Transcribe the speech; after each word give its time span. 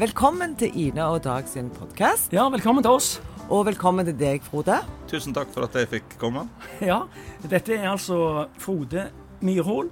Velkommen 0.00 0.54
til 0.56 0.72
Ine 0.80 1.04
og 1.12 1.18
Dag 1.26 1.44
sin 1.44 1.66
podkast, 1.76 2.32
Ja, 2.32 2.46
velkommen 2.48 2.82
til 2.82 2.90
oss. 2.90 3.20
og 3.50 3.66
velkommen 3.66 4.06
til 4.06 4.16
deg, 4.16 4.40
Frode. 4.42 4.78
Tusen 5.08 5.34
takk 5.34 5.52
for 5.52 5.66
at 5.66 5.74
jeg 5.74 5.88
fikk 5.88 6.16
komme. 6.18 6.48
Ja, 6.80 7.02
Dette 7.42 7.74
er 7.74 7.90
altså 7.90 8.48
Frode 8.56 9.10
Myrhol. 9.42 9.90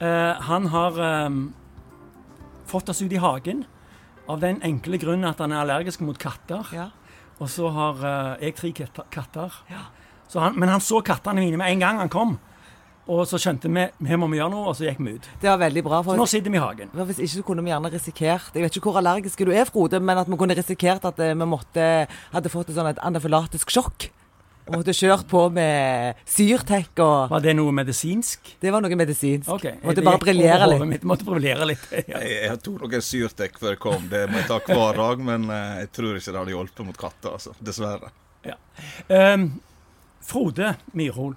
Eh, 0.00 0.34
han 0.48 0.66
har 0.66 0.98
eh, 0.98 1.30
fått 2.66 2.88
oss 2.88 3.02
ut 3.02 3.12
i 3.12 3.22
hagen 3.22 3.64
av 4.28 4.40
den 4.40 4.58
enkle 4.62 4.98
grunn 4.98 5.24
at 5.24 5.38
han 5.38 5.52
er 5.52 5.62
allergisk 5.62 6.00
mot 6.00 6.18
katter. 6.18 6.66
Ja. 6.74 6.90
Og 7.38 7.48
så 7.48 7.70
har 7.70 8.02
eh, 8.02 8.48
jeg 8.48 8.56
tre 8.56 8.72
katter. 9.10 9.62
Ja. 9.70 9.86
Så 10.26 10.40
han, 10.40 10.58
men 10.58 10.68
han 10.68 10.80
så 10.80 10.98
kattene 11.06 11.38
mine 11.38 11.56
med 11.56 11.70
en 11.70 11.78
gang 11.86 11.98
han 12.02 12.10
kom. 12.10 12.38
Og 13.06 13.22
så 13.30 13.38
skjønte 13.38 13.70
vi 13.70 13.84
vi 14.08 14.18
må 14.18 14.28
gjøre 14.34 14.50
noe, 14.50 14.72
og 14.72 14.76
så 14.78 14.88
gikk 14.88 14.98
vi 15.04 15.14
ut. 15.14 15.28
Det 15.42 15.50
var 15.50 15.60
veldig 15.62 15.82
bra. 15.86 16.02
Så 16.02 16.18
nå 16.18 16.26
sitter 16.30 16.50
vi 16.50 16.58
i 16.58 16.62
hagen. 16.64 16.90
hvis 16.92 17.22
ikke 17.22 17.34
så 17.36 17.46
kunne 17.46 17.62
vi 17.62 17.70
gjerne 17.70 17.92
risikert 17.92 18.54
Jeg 18.54 18.66
vet 18.66 18.76
ikke 18.76 18.90
hvor 18.90 19.00
allergiske 19.00 19.46
du 19.46 19.52
er, 19.54 19.64
Frode, 19.70 20.00
men 20.02 20.18
at 20.18 20.30
vi 20.30 20.38
kunne 20.40 20.58
risikert 20.58 21.04
at 21.06 21.18
eh, 21.22 21.34
vi 21.34 21.48
måtte 21.48 21.86
hadde 22.34 22.52
fått 22.52 22.70
et 22.70 22.78
sånn 22.78 22.90
et 22.90 23.02
anafylatisk 23.06 23.70
sjokk. 23.70 24.10
Og 24.66 24.80
måtte 24.80 24.94
kjørt 24.98 25.28
på 25.30 25.44
med 25.54 26.18
syrtek 26.26 26.98
og 26.98 27.30
Var 27.30 27.44
det 27.44 27.52
noe 27.54 27.70
medisinsk? 27.70 28.56
Det 28.58 28.72
var 28.74 28.82
noe 28.82 28.98
medisinsk. 28.98 29.46
Okay. 29.54 29.78
Måtte 29.86 30.02
bare 30.02 30.18
briljere 30.24 30.66
litt. 30.72 30.86
Mitt. 30.90 31.06
Måtte 31.06 31.28
briljere 31.28 31.70
litt. 31.70 31.86
Ja. 32.10 32.18
Jeg, 32.18 32.42
jeg 32.48 32.58
tok 32.64 32.82
noe 32.82 33.02
syrtek 33.02 33.60
før 33.62 33.76
jeg 33.76 33.82
kom, 33.82 34.10
det 34.10 34.26
må 34.30 34.40
jeg 34.42 34.50
ta 34.50 34.58
hver 34.66 34.98
dag. 34.98 35.22
Men 35.30 35.46
eh, 35.54 35.82
jeg 35.84 35.92
tror 35.94 36.18
ikke 36.18 36.32
det 36.34 36.42
hadde 36.42 36.56
hjulpet 36.56 36.88
mot 36.90 36.98
katter, 36.98 37.38
altså. 37.38 37.54
Dessverre. 37.62 38.10
Um, 39.10 39.48
Frode 40.26 40.74
Myrhol, 40.98 41.34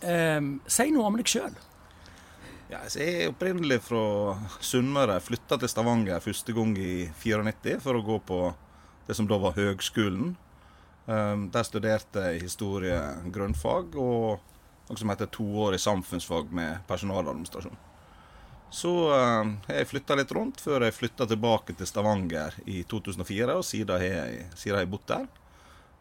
si 0.00 0.88
noe 0.94 1.08
om 1.08 1.18
deg 1.20 1.28
sjøl. 1.28 1.56
Ja, 2.70 2.84
jeg 2.86 3.14
er 3.24 3.32
opprinnelig 3.32 3.80
fra 3.82 4.36
Sunnmøre. 4.62 5.16
Flytta 5.24 5.58
til 5.58 5.70
Stavanger 5.72 6.22
første 6.22 6.54
gang 6.54 6.76
i 6.78 7.08
94 7.18 7.80
for 7.82 7.98
å 7.98 8.04
gå 8.06 8.18
på 8.28 8.38
det 9.08 9.16
som 9.18 9.26
da 9.26 9.40
var 9.42 9.56
høgskolen. 9.56 10.36
Um, 11.10 11.48
der 11.50 11.66
studerte 11.66 12.22
jeg 12.28 12.44
historie, 12.44 13.00
grønnfag 13.34 13.96
og 13.98 14.38
noe 14.86 14.98
som 15.00 15.10
heter 15.10 15.30
toårig 15.34 15.80
samfunnsfag 15.82 16.52
med 16.54 16.84
personaladministrasjon. 16.86 17.78
Så 18.70 18.92
har 19.10 19.80
jeg 19.80 19.88
flytta 19.90 20.14
litt 20.18 20.30
rundt 20.34 20.62
før 20.62 20.86
jeg 20.86 20.94
flytta 20.94 21.26
tilbake 21.26 21.74
til 21.74 21.88
Stavanger 21.90 22.54
i 22.70 22.84
2004, 22.86 23.56
og 23.58 23.66
siden 23.66 23.96
har 23.96 24.04
jeg, 24.06 24.44
har 24.62 24.78
jeg 24.78 24.90
bodd 24.92 25.08
der. 25.10 25.26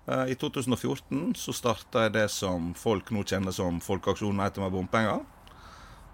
Uh, 0.10 0.26
I 0.32 0.36
2014 0.36 1.36
så 1.38 1.54
starta 1.54 2.08
jeg 2.08 2.16
det 2.16 2.30
som 2.34 2.72
folk 2.78 3.12
nå 3.14 3.22
kjenner 3.30 3.54
som 3.54 3.78
Folkeaksjonen 3.84 4.42
etter 4.42 4.64
med 4.64 4.74
bompenger. 4.74 5.22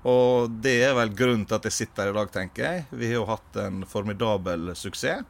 Og 0.05 0.51
det 0.61 0.75
er 0.85 0.97
vel 0.97 1.13
grunnen 1.17 1.45
til 1.47 1.57
at 1.57 1.65
jeg 1.65 1.73
sitter 1.79 2.05
her 2.05 2.11
i 2.11 2.17
dag, 2.17 2.33
tenker 2.33 2.65
jeg. 2.65 2.83
Vi 2.91 3.07
har 3.09 3.21
jo 3.21 3.29
hatt 3.29 3.57
en 3.63 3.85
formidabel 3.89 4.73
suksess. 4.77 5.23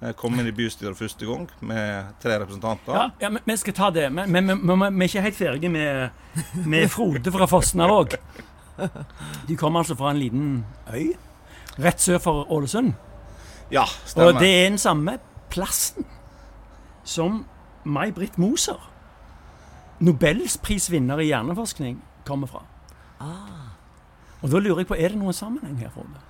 Jeg 0.00 0.16
kom 0.16 0.38
inn 0.40 0.48
i 0.48 0.54
bystyret 0.56 0.96
første 0.96 1.26
gang 1.28 1.44
med 1.68 2.14
tre 2.22 2.38
representanter. 2.40 2.96
Ja, 2.96 3.02
ja 3.20 3.28
men 3.34 3.44
vi 3.44 3.56
skal 3.60 3.76
ta 3.76 3.90
det. 3.92 4.06
Men, 4.16 4.32
men, 4.32 4.48
men, 4.48 4.78
men 4.80 4.96
vi 4.96 5.04
er 5.04 5.10
ikke 5.10 5.24
helt 5.26 5.36
ferdige 5.36 5.70
med, 5.74 6.22
med 6.64 6.88
Frode 6.88 7.34
fra 7.34 7.46
Fosnavåg. 7.50 8.16
De 9.48 9.58
kommer 9.60 9.84
altså 9.84 9.98
fra 10.00 10.14
en 10.14 10.22
liten 10.22 10.62
øy 10.88 11.12
rett 11.84 12.00
sør 12.00 12.18
for 12.24 12.52
Ålesund. 12.52 12.94
Ja, 13.70 13.84
stemmer. 14.08 14.32
Og 14.32 14.40
det 14.40 14.48
er 14.48 14.68
den 14.70 14.80
samme 14.80 15.18
plassen 15.52 16.08
som 17.04 17.44
May-Britt 17.84 18.38
Moser, 18.40 18.80
nobelprisvinner 20.00 21.20
i 21.20 21.30
hjerneforskning, 21.30 22.00
kommer 22.28 22.50
fra. 22.50 22.64
Og 24.40 24.48
da 24.48 24.60
lurer 24.60 24.82
jeg 24.84 24.88
på, 24.88 24.96
er 24.96 25.12
det 25.12 25.20
noen 25.20 25.36
sammenheng 25.36 25.78
her, 25.82 25.92
Frode? 25.92 26.26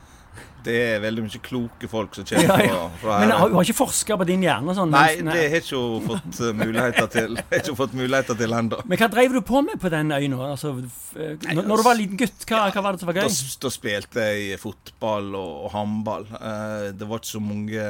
Det 0.64 0.74
er 0.76 0.98
veldig 1.00 1.22
mye 1.24 1.38
kloke 1.42 1.88
folk 1.88 2.14
som 2.14 2.24
kommer 2.28 2.60
Ja, 2.62 2.66
ja. 2.69 2.80
fra 3.00 3.14
Men 3.22 3.30
har, 3.32 3.48
du 3.48 3.54
har 3.56 3.64
ikke 3.64 3.78
forska 3.78 4.16
på 4.20 4.26
din 4.28 4.42
hjerne? 4.44 4.74
sånn? 4.76 4.91
Nei, 4.92 5.22
nei, 5.24 5.32
det 5.36 5.44
har 5.54 5.62
ikke 5.62 5.80
fått 6.04 6.41
eh, 6.44 6.52
muligheter 6.58 7.08
til. 7.14 7.38
Jeg 7.38 7.47
har 7.54 7.62
ikke 7.62 7.76
fått 7.78 7.94
muligheter 7.97 8.38
til 8.42 8.56
ennå. 8.58 8.80
Men 8.91 9.00
hva 9.00 9.08
drev 9.14 9.36
du 9.38 9.41
på 9.47 9.62
med 9.66 9.80
på 9.80 9.91
den 9.94 10.12
øya? 10.12 10.28
Altså, 10.50 10.74
eh, 11.16 11.32
når, 11.48 11.62
når 11.70 11.80
du 11.82 11.86
var 11.86 11.98
liten 11.98 12.20
gutt, 12.20 12.44
hva, 12.50 12.62
hva 12.74 12.84
var 12.84 12.98
det 12.98 13.03
som 13.03 13.10
var 13.10 13.20
gøy? 13.22 13.30
da 13.64 13.72
spilte 13.72 14.26
jeg 14.34 14.60
fotball 14.60 15.30
og, 15.38 15.53
og 15.64 15.74
håndball. 15.78 16.28
Uh, 16.36 16.91
det 16.92 17.08
var 17.08 17.22
ikke 17.22 17.32
så 17.32 17.42
mange 17.44 17.86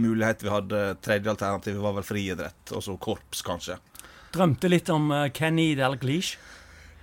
muligheter 0.00 0.48
vi 0.48 0.52
hadde. 0.52 0.82
Tredje 1.04 1.32
alternativet 1.32 1.82
var 1.82 1.96
vel 1.98 2.06
friidrett, 2.06 2.72
og 2.72 2.84
så 2.84 2.96
korps, 3.00 3.42
kanskje. 3.46 3.78
Drømte 4.34 4.70
litt 4.70 4.90
om 4.92 5.10
uh, 5.14 5.26
Kenny 5.34 5.72
Dalglish. 5.78 6.36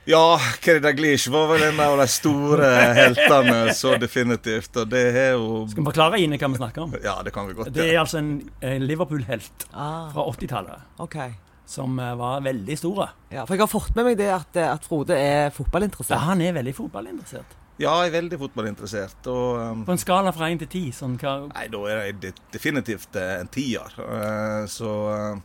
Ja, 0.09 0.35
Kenny 0.61 0.83
Dalglish 0.83 1.31
var 1.31 1.47
vel 1.53 1.63
en 1.69 1.79
av 1.79 1.95
de 2.01 2.07
store 2.11 2.69
heltene, 2.97 3.61
så 3.77 3.95
definitivt. 4.01 4.75
Og 4.81 4.91
det 4.91 5.05
er 5.13 5.31
jo 5.37 5.63
Skal 5.71 5.81
vi 5.81 5.87
forklare 5.91 6.19
Ine 6.21 6.41
hva 6.41 6.51
vi 6.51 6.59
snakker 6.59 6.85
om? 6.85 6.97
Ja, 7.05 7.21
det 7.23 7.33
kan 7.35 7.47
vi 7.47 7.55
godt 7.57 7.71
Det 7.73 7.87
er 7.87 8.01
altså 8.03 8.19
en, 8.19 8.35
en 8.59 8.85
Liverpool-helt 8.89 9.67
Ah, 9.71 10.11
fra 10.13 10.27
80-tallet 10.33 11.01
Okay 11.07 11.33
som 11.65 11.99
eh, 11.99 12.15
var 12.15 12.41
veldig 12.41 12.77
store. 12.77 13.09
Ja, 13.29 13.45
for 13.45 13.55
jeg 13.55 13.63
har 13.63 13.71
fått 13.71 13.95
med 13.97 14.09
meg 14.09 14.17
det 14.19 14.29
at, 14.33 14.55
eh, 14.59 14.69
at 14.69 14.85
Frode 14.87 15.17
er 15.17 15.51
fotballinteressert. 15.55 16.15
Ja, 16.15 16.29
han 16.29 16.43
er 16.43 16.55
veldig 16.57 16.75
fotballinteressert. 16.77 17.57
Ja, 17.83 17.93
jeg 18.03 18.11
er 18.13 18.19
veldig 18.19 18.39
fotballinteressert. 18.41 19.31
Og 19.31 19.47
um, 19.59 19.87
På 19.87 19.95
en 19.95 20.01
skala 20.01 20.33
fra 20.35 20.51
1 20.53 20.63
til 20.63 20.69
10, 20.69 20.99
sånn 21.01 21.17
Nei, 21.49 21.65
da 21.71 21.87
er 21.91 22.05
jeg 22.09 22.35
definitivt 22.53 23.17
eh, 23.19 23.39
en 23.41 23.49
tier. 23.51 23.97
Uh, 23.99 24.63
Så 24.71 24.91
eh, 25.11 25.41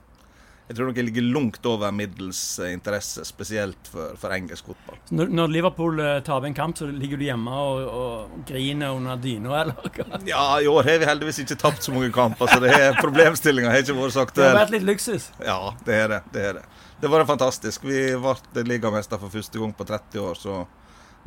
jeg 0.69 0.77
tror 0.77 0.91
nok 0.91 0.99
jeg 1.01 1.07
ligger 1.07 1.25
langt 1.33 1.65
over 1.67 1.93
middels 1.97 2.41
interesse, 2.61 3.23
spesielt 3.25 3.89
for, 3.89 4.13
for 4.21 4.35
engelsk 4.37 4.67
fotball. 4.69 4.99
Når, 5.17 5.31
når 5.33 5.53
Liverpool 5.55 6.03
uh, 6.05 6.11
taper 6.25 6.51
en 6.51 6.57
kamp, 6.59 6.77
så 6.77 6.91
ligger 6.93 7.17
du 7.17 7.25
hjemme 7.25 7.55
og, 7.57 7.87
og 7.89 8.43
griner 8.51 8.93
under 8.93 9.17
dyna, 9.23 9.63
eller 9.63 9.95
hva? 9.97 10.21
Ja, 10.29 10.43
i 10.61 10.69
år 10.69 10.91
har 10.91 11.01
vi 11.01 11.09
heldigvis 11.09 11.41
ikke 11.47 11.57
tapt 11.65 11.89
så 11.89 11.95
mange 11.97 12.13
kamper, 12.13 12.53
så 12.53 12.61
det 12.61 12.75
er 12.77 12.93
problemstillinga 13.05 13.73
har 13.73 13.81
ikke 13.81 13.97
vært 13.97 14.19
sagt. 14.19 14.37
Det 14.37 14.45
har 14.45 14.61
vært 14.61 14.77
litt 14.77 14.85
luksus. 14.91 15.31
Ja, 15.41 15.73
det 15.89 16.03
er 16.05 16.13
det. 16.13 16.21
Det 16.37 16.45
er 16.51 16.61
det. 16.61 16.67
Det 17.01 17.09
var 17.15 17.25
fantastisk. 17.25 17.89
Vi 17.89 18.05
ble 18.21 18.67
ligamester 18.69 19.21
for 19.23 19.33
første 19.33 19.63
gang 19.63 19.73
på 19.73 19.89
30 19.89 20.21
år, 20.21 20.37
så 20.37 20.67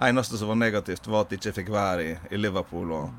eneste 0.02 0.38
som 0.38 0.48
var 0.48 0.56
negativt, 0.56 1.08
var 1.08 1.22
at 1.26 1.32
jeg 1.32 1.40
ikke 1.42 1.54
fikk 1.62 1.70
være 1.74 2.04
i, 2.06 2.16
i 2.32 2.38
Liverpool 2.38 2.92
og 2.92 3.10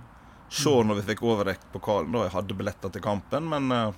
se 0.53 0.71
når 0.85 1.01
vi 1.01 1.13
fikk 1.13 1.23
overrekt 1.23 1.67
pokalen. 1.73 2.13
Da 2.13 2.25
jeg 2.27 2.35
hadde 2.37 2.55
billetter 2.59 2.91
til 2.93 3.03
kampen, 3.05 3.47
men 3.49 3.71
uh, 3.73 3.93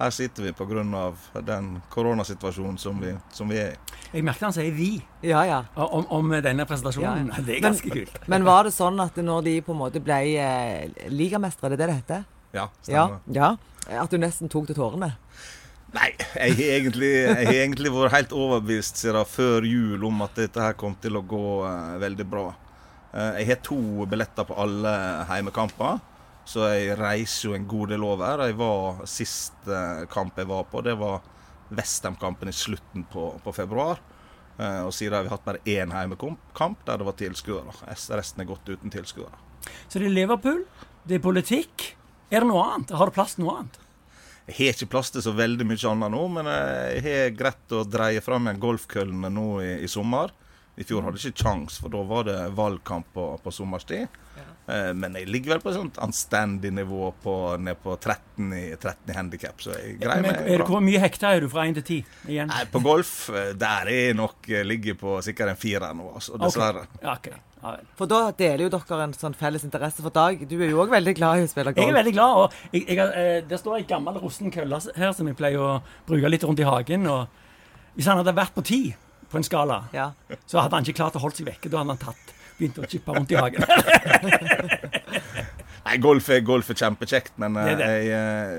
her 0.00 0.10
sitter 0.10 0.42
vi 0.48 0.52
pga. 0.56 1.12
den 1.44 1.82
koronasituasjonen 1.90 2.78
som 2.78 3.00
vi, 3.00 3.12
som 3.32 3.48
vi 3.48 3.58
er 3.60 3.72
i. 3.74 3.96
Jeg 4.14 4.24
merker 4.24 4.46
han 4.48 4.52
sier 4.52 4.72
'vi' 4.72 5.02
Ja, 5.22 5.42
ja. 5.44 5.64
om, 5.76 6.06
om 6.10 6.30
denne 6.42 6.64
presentasjonen. 6.66 7.28
Ja, 7.28 7.34
ja. 7.36 7.42
Det 7.42 7.56
er 7.56 7.60
Men- 7.60 7.72
ganske 7.72 7.90
kult. 7.90 8.28
Men 8.28 8.44
var 8.44 8.64
det 8.64 8.72
sånn 8.72 9.00
at 9.00 9.16
når 9.16 9.42
de 9.44 9.60
på 9.60 9.72
en 9.72 9.78
måte 9.78 10.00
ble 10.02 10.36
eh, 10.38 10.88
ligamestere, 11.08 11.76
det 11.76 11.80
er 11.80 11.86
det 11.86 11.86
det 11.86 11.96
heter? 11.96 12.24
Ja, 12.52 12.68
Ja, 12.88 13.06
stemmer. 13.06 13.18
ja. 13.32 13.56
At 14.02 14.10
du 14.10 14.16
nesten 14.18 14.48
tok 14.48 14.66
til 14.66 14.74
tårene? 14.76 15.16
Nei, 15.90 16.10
jeg 16.36 16.54
har 16.54 16.74
egentlig, 16.76 17.12
egentlig 17.50 17.90
vært 17.94 18.14
helt 18.14 18.34
overbevist 18.36 19.00
siden 19.02 19.26
før 19.26 19.66
jul 19.66 20.04
om 20.06 20.22
at 20.22 20.36
dette 20.38 20.62
her 20.62 20.76
kom 20.78 20.94
til 21.02 21.18
å 21.18 21.24
gå 21.26 21.46
uh, 21.64 21.96
veldig 22.02 22.26
bra. 22.30 22.44
Uh, 23.10 23.32
jeg 23.40 23.48
har 23.48 23.60
to 23.66 23.80
billetter 24.10 24.46
på 24.46 24.58
alle 24.62 24.92
heimekamper, 25.30 25.98
så 26.46 26.68
jeg 26.70 26.94
reiser 27.00 27.48
jo 27.48 27.56
en 27.58 27.66
god 27.70 27.94
del 27.94 28.06
over. 28.06 28.44
Jeg 28.46 28.58
var 28.60 29.02
Siste 29.10 29.82
kamp 30.14 30.38
jeg 30.38 30.50
var 30.50 30.70
på, 30.70 30.84
det 30.86 30.94
var 31.00 31.20
Westham-kampen 31.74 32.50
i 32.50 32.54
slutten 32.54 33.04
på, 33.10 33.32
på 33.42 33.54
februar. 33.54 34.00
Eh, 34.60 34.80
og 34.84 34.92
siden 34.94 35.16
har 35.16 35.24
vi 35.24 35.32
hatt 35.32 35.44
bare 35.46 35.62
én 35.64 35.92
heimekamp 35.94 36.82
der 36.86 37.00
det 37.00 37.06
var 37.08 37.16
tilskuere. 37.16 37.76
Resten 37.88 38.42
er 38.42 38.48
gått 38.50 38.68
uten 38.68 38.92
tilskuere. 38.92 39.38
Så 39.88 40.00
det 40.00 40.10
er 40.10 40.16
Liverpool, 40.16 40.64
det 41.08 41.18
er 41.18 41.24
politikk. 41.24 41.92
Er 42.30 42.44
det 42.44 42.50
noe 42.50 42.66
annet? 42.74 42.92
Har 42.96 43.08
du 43.08 43.16
plass 43.16 43.36
til 43.36 43.46
noe 43.46 43.60
annet? 43.60 43.79
Jeg 44.50 44.56
har 44.58 44.74
ikke 44.74 44.90
plass 44.96 45.12
til 45.14 45.22
så 45.22 45.32
veldig 45.36 45.64
mye 45.68 45.90
annet 45.92 46.10
nå, 46.10 46.22
men 46.34 46.48
jeg 46.50 47.02
har 47.04 47.34
greit 47.38 47.74
å 47.76 47.84
dreie 47.86 48.22
fram 48.24 48.50
en 48.50 48.58
golfkølle 48.60 49.30
nå 49.30 49.48
i, 49.62 49.72
i 49.86 49.90
sommer. 49.90 50.34
I 50.80 50.86
fjor 50.88 51.04
hadde 51.04 51.20
jeg 51.20 51.34
ikke 51.34 51.44
kjangs, 51.44 51.76
for 51.82 51.92
da 51.92 52.00
var 52.08 52.24
det 52.30 52.38
valgkamp 52.56 53.10
på, 53.12 53.26
på 53.44 53.52
sommerstid. 53.52 54.08
Eh, 54.70 54.92
Men 54.96 55.16
jeg 55.18 55.28
ligger 55.28 55.56
vel 55.56 55.60
på 55.64 55.72
et 55.72 55.76
sånt 55.76 55.98
anstendig 56.00 56.70
nivå 56.72 57.10
på, 57.24 57.34
ned 57.60 57.76
på 57.82 57.96
13 57.98 58.52
i, 58.56 58.62
13 58.78 59.10
i 59.12 59.16
handikap, 59.18 59.60
så 59.60 59.74
jeg 59.76 59.98
greier 60.00 60.24
meg 60.24 60.38
du, 60.46 60.54
bra. 60.62 60.68
hvor 60.70 60.82
mye 60.84 61.02
hekta 61.02 61.34
er 61.36 61.44
du 61.44 61.50
fra 61.52 61.66
1 61.68 61.80
til 61.80 61.86
10 62.00 62.30
igjen? 62.32 62.52
Nei, 62.52 62.64
på 62.72 62.82
golf, 62.84 63.12
eh, 63.34 63.50
der 63.60 63.90
er 63.92 64.00
jeg 64.06 64.16
nok 64.20 64.48
eh, 64.48 64.64
ligger 64.66 64.96
på 65.00 65.18
sikkert 65.26 65.52
en 65.54 65.60
firer 65.60 65.96
nå, 65.98 66.08
altså, 66.20 66.38
dessverre. 66.40 66.86
Okay. 66.96 67.04
Ja, 67.04 67.16
ok. 67.18 67.30
Ja, 67.60 67.74
vel. 67.74 67.90
For 67.98 68.08
da 68.08 68.20
deler 68.38 68.64
jo 68.64 68.70
dere 68.72 69.02
en 69.04 69.12
sånn 69.20 69.34
felles 69.36 69.66
interesse 69.66 70.00
for 70.00 70.14
Dag. 70.16 70.46
Du 70.48 70.54
er 70.62 70.70
jo 70.70 70.80
òg 70.80 70.94
veldig 70.94 71.12
glad 71.18 71.42
i 71.42 71.44
å 71.44 71.50
spille 71.50 71.74
golf. 71.76 71.84
Jeg 71.84 71.92
er 71.92 71.98
veldig 71.98 72.14
glad. 72.16 72.38
og 72.46 72.54
jeg, 72.72 72.86
jeg, 72.96 73.42
Det 73.50 73.58
står 73.60 73.82
ei 73.82 73.84
gammel 73.90 74.16
rusten 74.22 74.48
kølle 74.54 74.78
her 74.96 75.12
som 75.12 75.28
jeg 75.28 75.36
pleier 75.36 75.60
å 75.60 75.74
bruke 76.08 76.30
litt 76.32 76.46
rundt 76.48 76.62
i 76.64 76.68
hagen. 76.70 77.04
og 77.04 77.28
Hvis 77.98 78.08
han 78.08 78.16
hadde 78.22 78.32
vært 78.38 78.56
på 78.56 78.64
ti 78.64 78.80
på 79.30 79.36
en 79.40 79.46
skala, 79.46 79.84
Ja. 79.94 80.12
så 80.46 80.60
hadde 80.60 80.74
han 80.76 80.84
ikke 80.84 80.96
klart 81.00 81.16
å 81.16 81.22
holde 81.22 81.36
seg 81.38 81.46
vekke. 81.46 81.70
Da 81.70 81.78
hadde 81.78 81.94
han 81.94 81.98
tatt, 82.02 82.34
begynt 82.58 82.78
å 82.82 82.88
chippe 82.90 83.14
rundt 83.14 83.30
i 83.32 83.36
hagen. 83.38 83.62
Nei, 85.86 85.96
golf 86.02 86.28
er, 86.30 86.40
golf 86.44 86.68
er 86.70 86.76
kjempekjekt, 86.78 87.32
men 87.40 87.54
Det 87.56 87.62
er 87.62 87.70
eh, 87.72 87.76
det. 87.78 87.86
jeg, 87.88 88.08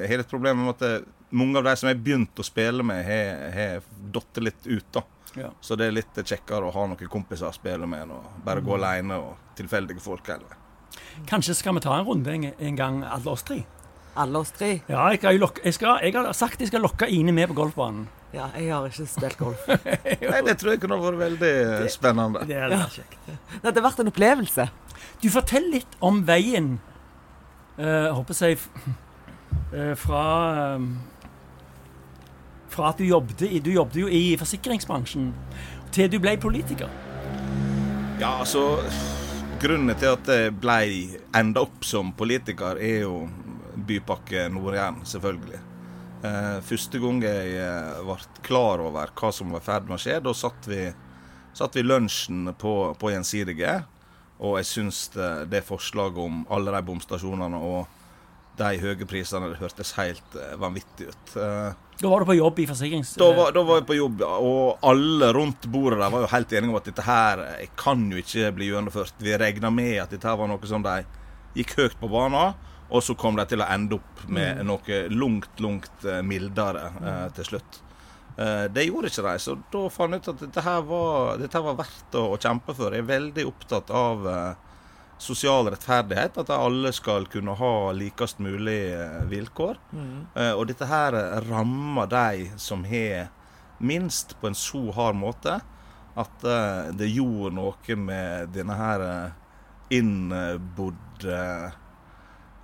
eh, 0.03 0.07
har 0.09 0.23
et 0.23 0.29
problem 0.31 0.63
med 0.65 0.73
at 0.73 0.81
eh, 0.87 1.03
mange 1.37 1.59
av 1.61 1.67
de 1.67 1.75
som 1.77 1.87
jeg 1.91 1.97
har 1.97 2.03
begynt 2.07 2.41
å 2.41 2.43
spille 2.47 2.83
med, 2.83 3.03
har- 3.05 3.51
har 3.55 3.81
datt 4.11 4.41
litt 4.41 4.65
ut. 4.67 4.85
da. 4.91 5.03
Ja. 5.35 5.49
Så 5.63 5.77
det 5.79 5.85
er 5.87 5.91
litt 5.95 6.13
kjekkere 6.27 6.67
å 6.67 6.73
ha 6.75 6.87
noen 6.87 7.07
kompiser 7.07 7.47
å 7.47 7.53
spille 7.55 7.87
med 7.87 8.01
enn 8.03 8.11
å 8.11 8.21
bare 8.43 8.59
Mm. 8.59 8.65
gå 8.67 8.73
alene 8.75 9.15
og 9.21 9.37
tilfeldige 9.55 10.01
folk. 10.01 10.27
Eller. 10.27 10.57
Kanskje 11.25 11.55
skal 11.55 11.73
vi 11.73 11.79
ta 11.79 11.93
en 11.99 12.05
runde 12.05 12.27
en, 12.33 12.53
en 12.59 12.75
gang, 12.75 13.03
alle 13.03 13.29
oss 13.31 13.43
tre? 13.43 13.63
Alle 14.19 14.41
oss 14.41 14.51
tre. 14.51 14.81
Ja, 14.91 15.05
jeg, 15.15 15.39
lokke, 15.39 15.61
jeg, 15.63 15.75
skal, 15.77 16.01
jeg 16.03 16.15
har 16.15 16.33
sagt 16.35 16.59
jeg 16.59 16.67
skal 16.71 16.83
lokke 16.83 17.07
Ine 17.07 17.31
med 17.35 17.47
på 17.51 17.55
golfbanen. 17.61 18.09
Ja, 18.31 18.47
jeg 18.55 18.71
har 18.71 18.87
ikke 18.87 19.05
spilt 19.11 19.37
golf. 19.39 19.63
Nei, 20.31 20.39
det 20.45 20.55
tror 20.59 20.73
jeg 20.73 20.81
kunne 20.83 20.97
vært 21.01 21.19
veldig 21.19 21.53
spennende. 21.91 22.43
Det 22.47 22.59
hadde 22.59 22.79
vært 22.79 22.97
kjekt. 23.01 23.17
Det 23.27 23.65
hadde 23.65 23.83
vært 23.83 24.01
en 24.03 24.11
opplevelse. 24.11 24.67
Du, 25.21 25.27
fortell 25.33 25.67
litt 25.73 25.97
om 26.03 26.21
veien 26.25 26.73
uh, 27.77 27.83
Jeg 27.83 28.13
håper 28.17 28.37
jeg 28.45 28.57
eh, 29.73 29.93
fra 29.97 30.23
um, 30.77 30.87
Fra 32.71 32.91
at 32.91 33.01
du 33.01 33.05
jobbet 33.07 33.43
i 33.47 33.59
Du 33.63 33.71
jobbet 33.73 33.97
jo 34.03 34.09
i 34.09 34.35
forsikringsbransjen 34.39 35.31
til 35.91 36.07
du 36.07 36.21
ble 36.23 36.37
politiker. 36.39 36.87
Ja, 38.21 38.37
altså 38.39 38.79
Grunnen 39.61 39.91
til 39.99 40.13
at 40.15 40.29
jeg 40.31 40.53
ble 40.61 40.77
enda 41.37 41.65
opp 41.65 41.83
som 41.85 42.13
politiker, 42.17 42.79
er 42.79 43.03
jo 43.03 43.25
Bypakke 43.87 44.47
Nord-Jæren, 44.53 45.01
selvfølgelig. 45.07 45.61
Eh, 46.23 46.57
første 46.67 46.99
gang 47.01 47.23
jeg 47.25 47.55
eh, 47.57 48.01
ble 48.05 48.17
klar 48.45 48.83
over 48.85 49.13
hva 49.17 49.31
som 49.33 49.53
var 49.55 49.63
i 49.63 49.67
ferd 49.69 49.87
med 49.89 49.97
å 49.97 50.01
skje, 50.03 50.19
da 50.21 50.33
satt 50.37 50.67
vi, 50.69 50.83
satt 51.57 51.75
vi 51.79 51.85
lunsjen 51.85 52.51
på, 52.61 52.75
på 53.01 53.13
Gjensidige. 53.13 53.79
Og 54.41 54.55
jeg 54.57 54.65
syns 54.69 55.03
det, 55.13 55.31
det 55.53 55.63
forslaget 55.67 56.17
om 56.21 56.43
alle 56.49 56.73
de 56.73 56.85
bomstasjonene 56.87 57.59
og 57.61 57.97
de 58.57 58.77
høye 58.81 59.05
prisene, 59.07 59.51
det 59.53 59.59
hørtes 59.61 59.93
helt 59.97 60.35
eh, 60.37 60.55
vanvittig 60.59 61.09
ut. 61.11 61.33
Eh, 61.39 61.71
Da 62.01 62.09
var 62.09 62.23
du 62.23 62.25
på 62.31 62.35
jobb 62.35 62.59
i 62.59 62.65
forsikrings... 62.69 63.13
da 63.21 63.27
var, 63.37 63.51
da 63.53 63.61
var 63.65 63.79
jeg 63.79 63.87
på 63.91 63.97
jobb, 63.99 64.23
og 64.25 64.81
alle 64.89 65.29
rundt 65.37 65.67
bordet 65.71 65.99
der 66.01 66.09
var 66.13 66.25
jo 66.25 66.31
helt 66.33 66.53
enige 66.57 66.73
om 66.73 66.79
at 66.79 66.89
dette 66.89 67.05
her 67.05 67.43
eh, 67.45 67.69
kan 67.77 68.03
jo 68.11 68.17
ikke 68.21 68.49
bli 68.57 68.71
gjennomført. 68.71 69.13
Vi 69.21 69.37
regna 69.37 69.69
med 69.73 70.01
at 70.03 70.13
dette 70.13 70.27
her 70.29 70.37
var 70.41 70.49
noe 70.51 70.69
som 70.69 70.83
de 70.85 70.97
gikk 71.57 71.77
høyt 71.79 71.97
på 72.01 72.09
banen, 72.11 72.57
og 72.91 73.03
så 73.03 73.15
kom 73.15 73.37
de 73.39 73.45
til 73.47 73.63
å 73.63 73.69
ende 73.71 73.95
opp 73.97 74.25
med 74.27 74.65
noe 74.67 75.05
langt, 75.13 75.53
langt 75.63 76.03
eh, 76.05 76.19
mildere 76.27 76.89
eh, 76.99 77.27
til 77.37 77.47
slutt. 77.53 77.79
Eh, 78.35 78.65
det 78.73 78.87
gjorde 78.87 79.11
ikke 79.11 79.23
de, 79.29 79.35
så 79.39 79.55
da 79.71 79.85
fant 79.93 80.15
jeg 80.15 80.23
ut 80.23 80.33
at 80.33 80.43
dette 80.45 80.65
her 80.65 80.83
var, 80.89 81.37
dette 81.39 81.61
var 81.63 81.79
verdt 81.79 82.19
å, 82.19 82.25
å 82.35 82.39
kjempe 82.41 82.75
for. 82.75 82.91
Jeg 82.91 83.05
er 83.05 83.13
veldig 83.13 83.47
opptatt 83.47 83.93
av 83.95 84.27
eh, 84.27 84.71
sosial 85.21 85.69
rettferdighet, 85.71 86.39
at 86.41 86.51
alle 86.55 86.91
skal 86.95 87.27
kunne 87.31 87.55
ha 87.59 87.73
likest 87.95 88.41
mulig 88.43 88.79
eh, 88.95 89.19
vilkår. 89.31 89.79
Eh, 90.35 90.53
og 90.55 90.65
dette 90.71 90.87
her 90.89 91.15
rammer 91.47 92.09
de 92.11 92.49
som 92.59 92.83
har 92.89 93.29
minst, 93.81 94.35
på 94.41 94.51
en 94.51 94.57
så 94.57 94.83
hard 94.97 95.15
måte 95.17 95.59
at 96.19 96.43
eh, 96.43 96.89
det 96.97 97.07
gjorde 97.13 97.55
noe 97.55 97.95
med 97.97 98.51
denne 98.55 98.75
her 98.79 99.05
innbodde 99.91 101.39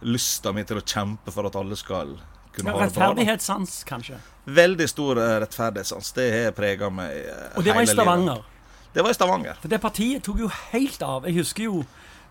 lysta 0.01 0.53
mi 0.53 0.63
til 0.67 0.77
å 0.77 0.83
kjempe 0.85 1.31
for 1.33 1.47
at 1.49 1.55
alle 1.57 1.75
skal 1.79 2.15
kunne 2.53 2.71
ha 2.73 2.77
det 2.85 2.93
bra. 2.93 3.07
Rettferdighetssans, 3.11 3.83
kanskje. 3.87 4.19
Veldig 4.45 4.87
stor 4.89 5.19
eh, 5.21 5.39
rettferdighetssans. 5.43 6.11
Det 6.17 6.27
har 6.33 6.53
prega 6.57 6.89
meg 6.93 7.09
hele 7.13 7.25
livet. 7.25 7.57
Og 7.57 7.63
det 7.65 7.73
var 7.75 7.81
i 7.81 7.89
Stavanger? 7.91 8.39
livet. 8.43 8.93
Det 8.93 9.03
var 9.03 9.09
i 9.13 9.17
Stavanger. 9.17 9.59
For 9.61 9.69
det 9.73 9.81
partiet 9.83 10.23
tok 10.25 10.39
jo 10.45 10.47
helt 10.71 11.01
av. 11.05 11.25
Jeg 11.29 11.37
husker 11.41 11.63
jo, 11.67 11.83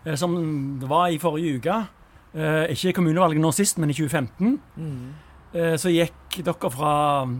eh, 0.03 0.15
som 0.19 0.33
det 0.81 0.89
var 0.89 1.09
i 1.13 1.19
forrige 1.21 1.59
uke, 1.61 1.77
ikke 2.37 2.73
ikke 2.91 2.91
kommunevalget 2.99 3.41
nå 3.41 3.49
sist, 3.55 3.77
men 3.81 3.89
i 3.89 3.93
2015, 3.97 4.59
Mm. 4.77 5.13
så 5.79 5.89
gikk 5.89 6.43
dere 6.43 6.69
fra 6.69 6.91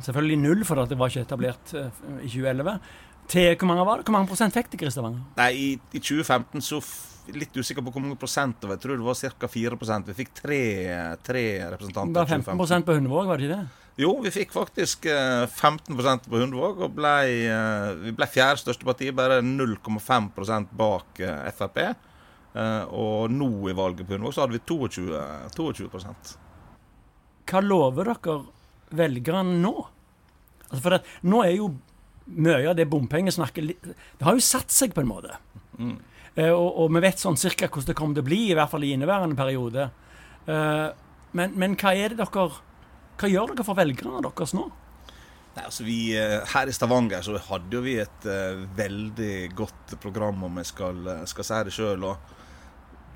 selvfølgelig 0.01 0.37
null, 0.41 0.63
for 0.65 0.79
det 0.87 0.97
var 0.97 1.11
ikke 1.11 1.21
etablert 1.27 1.73
eh, 1.75 1.91
i 2.23 2.29
2011, 2.31 2.79
til 3.27 3.55
hvor 3.59 3.67
mange 3.67 3.85
var 3.85 3.97
det? 3.99 4.05
Hvor 4.07 4.15
mange 4.15 4.27
prosent 4.31 4.53
fikk 4.55 4.71
dere 4.71 4.87
i 4.87 4.95
Stavanger? 4.95 5.21
Nei, 5.37 5.51
i, 5.53 5.67
i 5.93 5.99
2015 5.99 6.61
så 6.63 6.79
litt 7.35 7.57
usikker 7.57 7.83
på 7.83 7.91
hvor 7.93 8.03
mange 8.03 8.19
prosent 8.19 8.59
det 8.61 8.69
var. 8.69 8.77
Jeg 8.77 8.85
tror 8.85 8.99
det 9.01 9.07
var 9.07 9.19
ca. 9.41 9.49
4% 9.51 10.11
Vi 10.11 10.15
fikk 10.21 10.31
tre, 10.37 10.61
tre 11.25 11.43
Det 11.57 11.71
var 11.73 11.85
15 11.87 12.13
2015. 12.15 12.87
på 12.87 12.97
Hundvåg, 12.97 13.27
var 13.27 13.37
det 13.37 13.47
ikke 13.47 13.59
det? 13.59 13.85
Jo, 13.97 14.11
vi 14.21 14.29
fikk 14.29 14.51
faktisk 14.53 15.07
eh, 15.09 15.47
15 15.49 15.97
på 16.29 16.41
Hundvåg, 16.41 16.83
og 16.85 16.93
ble, 16.93 17.13
eh, 17.49 17.93
vi 18.03 18.13
ble 18.13 18.27
fjerde 18.29 18.61
største 18.61 18.85
parti, 18.85 19.09
bare 19.15 19.39
0,5 19.41 20.67
bak 20.77 21.21
eh, 21.25 21.49
Frp. 21.57 21.79
Eh, 21.81 22.83
og 22.93 23.33
nå 23.33 23.49
i 23.71 23.75
valget 23.77 24.05
på 24.05 24.13
Hundvåg 24.15 24.35
så 24.35 24.45
hadde 24.45 24.57
vi 24.57 24.63
22, 24.69 25.09
22 25.55 26.37
Hva 27.47 27.61
lover 27.65 28.13
dere 28.13 28.37
velgerne 28.97 29.57
nå? 29.63 29.73
Altså 30.67 30.83
for 30.83 30.95
det, 30.95 31.01
nå 31.25 31.41
er 31.45 31.55
jo 31.57 31.71
mye 32.27 32.69
av 32.69 32.75
det 32.75 32.87
bompengesnakket 32.91 33.85
Det 33.87 34.25
har 34.27 34.35
jo 34.35 34.43
satt 34.43 34.73
seg 34.73 34.93
på 34.95 35.03
en 35.03 35.09
måte. 35.09 35.37
Eh, 35.79 35.95
og, 36.45 36.67
og 36.83 36.91
vi 36.93 37.01
vet 37.01 37.21
sånn 37.21 37.39
cirka 37.39 37.69
hvordan 37.69 37.89
det 37.89 37.97
kommer 37.97 38.17
til 38.17 38.25
å 38.25 38.29
bli, 38.29 38.41
i 38.51 38.57
hvert 38.57 38.71
fall 38.71 38.85
i 38.85 38.93
inneværende 38.93 39.37
periode. 39.37 39.89
Eh, 40.45 40.87
men, 41.37 41.55
men 41.59 41.77
hva 41.79 41.93
er 41.97 42.13
det 42.13 42.21
dere 42.21 42.49
Hva 43.17 43.29
gjør 43.31 43.55
dere 43.55 43.65
for 43.65 43.77
velgerne 43.77 44.21
deres 44.23 44.53
nå? 44.55 44.67
Nei, 45.57 45.63
altså 45.65 45.83
vi, 45.87 45.97
eh, 46.15 46.37
Her 46.53 46.69
i 46.69 46.75
Stavanger 46.75 47.25
så 47.25 47.39
hadde 47.49 47.81
vi 47.81 47.95
et 48.03 48.27
uh, 48.29 48.61
veldig 48.77 49.35
godt 49.57 49.95
program, 50.03 50.43
om 50.45 50.59
jeg 50.61 50.69
skal, 50.69 51.01
eh, 51.09 51.23
skal 51.25 51.47
si 51.47 51.61
det 51.65 51.73
sjøl. 51.73 52.05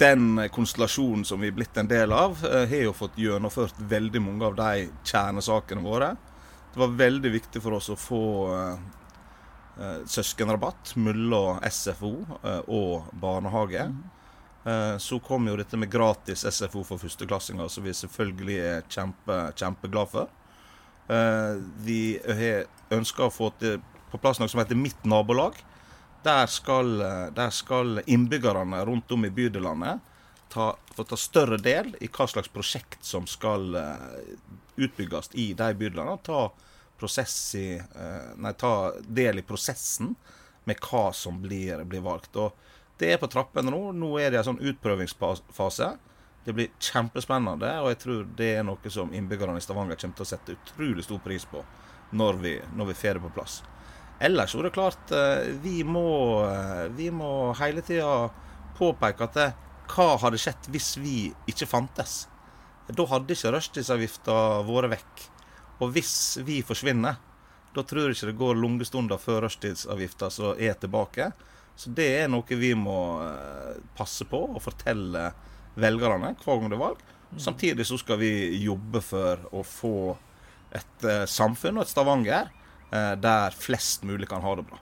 Den 0.02 0.42
konstellasjonen 0.50 1.22
som 1.28 1.44
vi 1.44 1.52
er 1.52 1.56
blitt 1.56 1.78
en 1.78 1.90
del 1.92 2.12
av, 2.18 2.42
uh, 2.42 2.66
har 2.66 2.88
jo 2.88 2.98
fått 2.98 3.22
gjennomført 3.22 3.78
veldig 3.78 4.24
mange 4.26 4.50
av 4.50 4.58
de 4.58 4.90
kjernesakene 5.06 5.86
våre. 5.86 6.16
Det 6.74 6.80
var 6.80 6.88
veldig 6.96 7.32
viktig 7.34 7.62
for 7.64 7.76
oss 7.76 7.90
å 7.92 7.98
få 8.00 8.24
eh, 8.56 8.68
eh, 8.72 9.01
søskenrabatt 10.06 10.96
mellom 11.00 11.62
SFO 11.72 12.16
eh, 12.44 12.62
og 12.68 13.12
barnehage. 13.14 13.88
Mm. 13.92 14.02
Så 15.02 15.18
kom 15.26 15.48
jo 15.50 15.56
dette 15.58 15.74
med 15.74 15.90
gratis 15.90 16.44
SFO 16.46 16.84
for 16.86 17.02
førsteklassinger, 17.02 17.66
som 17.74 17.82
vi 17.82 17.96
selvfølgelig 17.98 18.58
er 18.62 18.84
kjempe, 18.94 19.38
kjempeglad 19.58 20.12
for. 20.12 20.28
Eh, 21.12 21.56
Vi 21.82 22.20
ønska 22.94 23.26
å 23.26 23.34
få 23.34 23.50
til, 23.60 23.82
på 24.12 24.20
plass 24.22 24.40
noe 24.40 24.52
som 24.52 24.62
heter 24.62 24.78
Mitt 24.78 25.04
nabolag. 25.04 25.58
Der 26.24 26.46
skal, 26.48 27.02
eh, 27.02 27.30
der 27.34 27.50
skal 27.50 28.02
innbyggerne 28.06 28.86
rundt 28.86 29.12
om 29.12 29.26
i 29.26 29.30
bydelene 29.34 30.00
ta, 30.50 30.76
få 30.96 31.04
ta 31.04 31.18
større 31.18 31.58
del 31.58 31.96
i 32.02 32.08
hva 32.08 32.28
slags 32.28 32.52
prosjekt 32.52 33.04
som 33.06 33.28
skal 33.28 33.76
eh, 33.76 34.36
utbygges 34.78 35.32
i 35.34 35.54
de 35.54 35.74
bydelene. 35.74 36.18
Ta, 36.24 36.52
prosess 37.02 37.36
i, 37.58 37.66
eh, 37.80 38.30
nei, 38.38 38.54
ta 38.54 38.92
del 39.02 39.42
i 39.42 39.46
prosessen 39.48 40.14
med 40.70 40.80
hva 40.86 41.10
som 41.18 41.42
blir, 41.42 41.82
blir 41.90 42.06
valgt. 42.06 42.38
Og 42.38 42.54
det 43.02 43.16
er 43.16 43.22
på 43.22 43.30
trappene 43.34 43.74
nå. 43.74 43.82
Nå 43.98 44.14
er 44.22 44.32
det 44.32 44.42
en 44.42 44.52
sånn 44.52 44.64
utprøvingsfase. 44.72 45.92
Det 46.46 46.54
blir 46.58 46.72
kjempespennende, 46.82 47.70
og 47.82 47.92
jeg 47.92 48.00
tror 48.02 48.22
det 48.38 48.50
er 48.58 48.64
noe 48.66 48.94
som 48.94 49.12
innbyggerne 49.14 49.62
i 49.62 49.66
Stavanger 49.66 50.00
kommer 50.02 50.18
til 50.18 50.26
å 50.26 50.32
sette 50.32 50.56
utrolig 50.56 51.06
stor 51.06 51.22
pris 51.22 51.46
på 51.46 51.62
når 52.18 52.40
vi, 52.42 52.54
når 52.76 52.94
får 52.98 53.18
det 53.20 53.24
på 53.26 53.34
plass. 53.36 53.62
Ellers 54.22 54.54
er 54.54 54.68
det 54.68 54.74
klart 54.76 55.14
eh, 55.16 55.52
vi 55.64 55.82
må, 55.88 56.44
eh, 56.46 56.88
vi 56.94 57.10
må 57.14 57.54
hele 57.58 57.82
tida 57.86 58.30
påpeke 58.78 59.26
at 59.26 59.38
det, 59.38 59.48
hva 59.92 60.16
hadde 60.22 60.40
skjedd 60.42 60.70
hvis 60.74 60.94
vi 61.02 61.16
ikke 61.50 61.70
fantes? 61.70 62.26
Da 62.92 63.06
hadde 63.08 63.34
ikke 63.34 63.54
rushtidsavgifta 63.56 64.36
vært 64.68 64.92
vekk. 64.96 65.24
Og 65.82 65.94
hvis 65.96 66.40
vi 66.46 66.62
forsvinner, 66.66 67.18
da 67.74 67.84
tror 67.88 68.10
jeg 68.10 68.18
ikke 68.18 68.32
det 68.32 68.40
går 68.42 68.60
lange 68.60 68.86
stunder 68.86 69.22
før 69.22 69.46
rushtidsavgifta 69.48 70.30
som 70.34 70.60
er 70.60 70.76
tilbake. 70.80 71.32
Så 71.76 71.94
det 71.96 72.10
er 72.20 72.30
noe 72.30 72.60
vi 72.60 72.74
må 72.78 72.98
eh, 73.24 73.80
passe 73.98 74.28
på 74.30 74.44
og 74.52 74.62
fortelle 74.62 75.32
velgerne 75.80 76.36
hver 76.44 76.60
gang 76.60 76.70
det 76.70 76.78
er 76.78 76.84
valg. 76.84 77.02
Samtidig 77.40 77.86
så 77.88 77.98
skal 77.98 78.20
vi 78.20 78.32
jobbe 78.60 79.00
for 79.02 79.40
å 79.56 79.64
få 79.64 79.96
et 80.76 81.06
eh, 81.08 81.24
samfunn 81.28 81.80
og 81.80 81.86
et 81.86 81.92
Stavanger 81.92 82.50
eh, 82.92 83.14
der 83.20 83.56
flest 83.56 84.04
mulig 84.08 84.28
kan 84.30 84.44
ha 84.44 84.56
det 84.60 84.68
bra. 84.68 84.82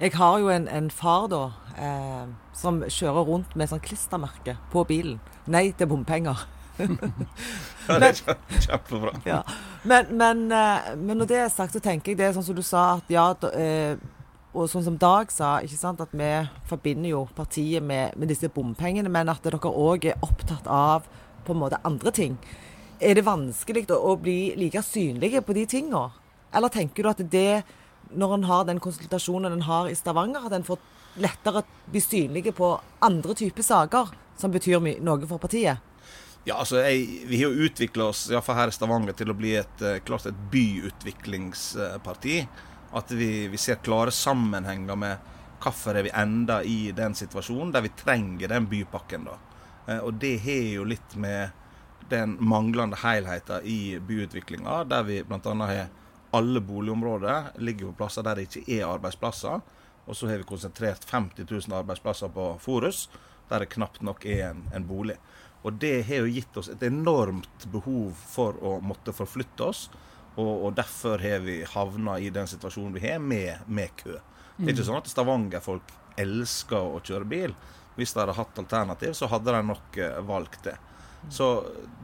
Jeg 0.00 0.14
har 0.16 0.38
jo 0.42 0.50
en, 0.50 0.66
en 0.70 0.90
far 0.90 1.28
da, 1.30 1.44
eh, 1.78 2.24
som 2.58 2.80
kjører 2.82 3.28
rundt 3.28 3.54
med 3.58 3.70
sånn 3.70 3.82
klistremerke 3.82 4.56
på 4.72 4.82
bilen. 4.88 5.20
Nei 5.50 5.68
til 5.78 5.90
bompenger. 5.90 6.46
Ja, 7.84 7.98
det 8.00 8.08
er 8.08 8.36
kjempebra. 8.64 9.10
Ja. 9.28 9.42
Men, 9.84 10.08
men, 10.16 10.44
eh, 10.52 10.94
men 10.96 11.18
når 11.20 11.28
det 11.28 11.40
er 11.42 11.50
sagt, 11.52 11.74
så 11.76 11.82
tenker 11.84 12.12
jeg 12.12 12.20
det 12.20 12.30
er 12.30 12.36
sånn 12.36 12.46
som 12.46 12.56
du 12.56 12.62
sa, 12.64 12.84
at 12.96 13.10
ja, 13.12 13.26
eh, 13.52 14.00
og 14.54 14.70
sånn 14.70 14.86
som 14.86 14.96
Dag 15.00 15.32
sa, 15.34 15.58
ikke 15.66 15.78
sant, 15.78 16.00
at 16.00 16.12
vi 16.14 16.30
forbinder 16.70 17.10
jo 17.10 17.24
partiet 17.36 17.82
med, 17.84 18.14
med 18.16 18.30
disse 18.30 18.48
bompengene, 18.48 19.10
men 19.12 19.28
at 19.32 19.42
dere 19.44 19.58
òg 19.58 20.06
er 20.08 20.20
opptatt 20.22 20.68
av 20.70 21.08
på 21.44 21.52
en 21.52 21.60
måte 21.60 21.80
andre 21.84 22.12
ting. 22.14 22.36
Er 23.02 23.18
det 23.18 23.26
vanskelig 23.26 23.84
å, 23.90 23.98
å 23.98 24.16
bli 24.16 24.54
like 24.56 24.82
synlige 24.86 25.42
på 25.44 25.56
de 25.58 25.66
tinga? 25.68 26.06
Eller 26.54 26.70
tenker 26.72 27.02
du 27.02 27.10
at 27.10 27.22
det, 27.32 27.64
når 28.14 28.36
en 28.38 28.46
har 28.48 28.68
den 28.68 28.80
konsultasjonen 28.82 29.56
en 29.56 29.66
har 29.66 29.90
i 29.90 29.98
Stavanger, 29.98 30.46
at 30.46 30.54
en 30.54 30.66
får 30.66 30.80
lettere 31.20 31.64
bli 31.90 32.02
synlige 32.02 32.54
på 32.54 32.76
andre 33.04 33.34
typer 33.38 33.66
saker 33.66 34.14
som 34.38 34.54
betyr 34.54 34.80
noe 35.02 35.26
for 35.26 35.42
partiet? 35.42 35.82
Ja, 36.44 36.58
altså, 36.60 36.76
jeg, 36.84 37.24
Vi 37.26 37.38
har 37.40 37.50
jo 37.50 37.64
utvikla 37.68 38.10
oss 38.12 38.26
i 38.28 38.34
hvert 38.34 38.44
fall 38.44 38.58
her 38.58 38.68
i 38.68 38.74
Stavanger 38.76 39.16
til 39.16 39.32
å 39.32 39.36
bli 39.38 39.54
et, 39.56 39.82
eh, 39.82 40.00
klart 40.04 40.26
et 40.28 40.40
byutviklingsparti. 40.52 42.36
At 42.94 43.10
vi, 43.16 43.48
vi 43.48 43.56
ser 43.58 43.80
klare 43.82 44.12
sammenhenger 44.12 44.96
med 44.96 45.30
hvorfor 45.64 45.96
er 45.96 46.04
vi 46.04 46.12
enda 46.12 46.58
i 46.62 46.92
den 46.92 47.16
situasjonen 47.16 47.72
der 47.72 47.86
vi 47.86 47.94
trenger 47.96 48.52
den 48.52 48.68
bypakken. 48.68 49.24
da. 49.24 49.38
Eh, 49.88 49.98
Og 50.04 50.14
det 50.20 50.38
har 50.44 50.68
jo 50.74 50.84
litt 50.84 51.16
med 51.16 51.50
den 52.10 52.36
manglende 52.40 52.96
helheten 53.00 53.64
i 53.64 53.98
byutviklinga, 53.98 54.84
der 54.84 55.02
vi 55.02 55.22
bl.a. 55.24 55.54
har 55.64 55.88
alle 56.34 56.60
boligområder 56.60 57.56
ligger 57.58 57.86
på 57.86 57.96
plasser 58.02 58.22
der 58.22 58.34
det 58.34 58.50
ikke 58.50 58.80
er 58.82 58.90
arbeidsplasser. 58.90 59.62
Og 60.06 60.16
så 60.16 60.28
har 60.28 60.36
vi 60.36 60.44
konsentrert 60.44 61.08
50 61.08 61.46
000 61.48 61.78
arbeidsplasser 61.78 62.28
på 62.28 62.58
Forus, 62.60 63.08
der 63.48 63.64
det 63.64 63.72
knapt 63.72 64.02
nok 64.02 64.26
er 64.26 64.50
en, 64.50 64.68
en 64.74 64.84
bolig. 64.84 65.16
Og 65.64 65.78
det 65.80 66.02
har 66.08 66.24
jo 66.24 66.32
gitt 66.32 66.56
oss 66.60 66.68
et 66.68 66.82
enormt 66.84 67.66
behov 67.72 68.12
for 68.28 68.58
å 68.60 68.76
måtte 68.84 69.14
forflytte 69.16 69.64
oss. 69.64 69.86
Og, 70.34 70.66
og 70.66 70.74
derfor 70.76 71.22
har 71.22 71.44
vi 71.44 71.62
havna 71.72 72.18
i 72.20 72.30
den 72.34 72.48
situasjonen 72.50 72.94
vi 72.96 73.04
har, 73.06 73.22
med, 73.22 73.64
med 73.66 73.94
kø. 73.96 74.18
Det 74.56 74.68
er 74.68 74.74
ikke 74.74 74.86
sånn 74.86 75.00
at 75.00 75.08
Stavanger-folk 75.10 75.94
elsker 76.20 76.94
å 76.96 77.00
kjøre 77.02 77.28
bil. 77.30 77.54
Hvis 77.96 78.12
de 78.14 78.20
hadde 78.20 78.36
hatt 78.36 78.58
alternativ, 78.58 79.14
så 79.16 79.30
hadde 79.30 79.54
de 79.54 79.62
nok 79.70 79.96
eh, 80.02 80.18
valgt 80.26 80.66
det. 80.68 80.76
Så 81.32 81.48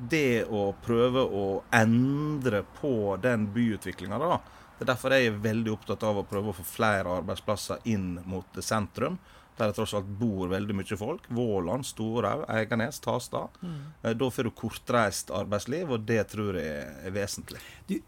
det 0.08 0.46
å 0.48 0.70
prøve 0.80 1.20
å 1.20 1.44
endre 1.76 2.62
på 2.80 3.18
den 3.20 3.50
byutviklinga, 3.52 4.18
da 4.18 4.40
Det 4.78 4.86
er 4.86 4.94
derfor 4.94 5.12
jeg 5.12 5.26
er 5.28 5.42
veldig 5.44 5.72
opptatt 5.74 6.04
av 6.08 6.16
å 6.16 6.24
prøve 6.24 6.54
å 6.54 6.56
få 6.56 6.64
flere 6.64 7.18
arbeidsplasser 7.18 7.82
inn 7.92 8.14
mot 8.24 8.62
sentrum. 8.64 9.18
Der 9.60 9.70
det 9.70 9.76
tross 9.76 9.92
alt 9.96 10.08
bor 10.20 10.48
veldig 10.48 10.74
mye 10.78 10.96
folk. 10.96 11.26
Våland, 11.36 11.84
Storhaug, 11.84 12.46
Eiganes, 12.48 13.00
Tastad. 13.04 13.56
Mm. 13.60 13.80
Da 14.16 14.28
får 14.32 14.48
du 14.48 14.52
kortreist 14.56 15.32
arbeidsliv, 15.36 15.90
og 15.92 16.06
det 16.08 16.22
tror 16.32 16.56
jeg 16.56 16.86
er 17.04 17.12
vesentlig. 17.12 17.60
Du, 17.88 17.98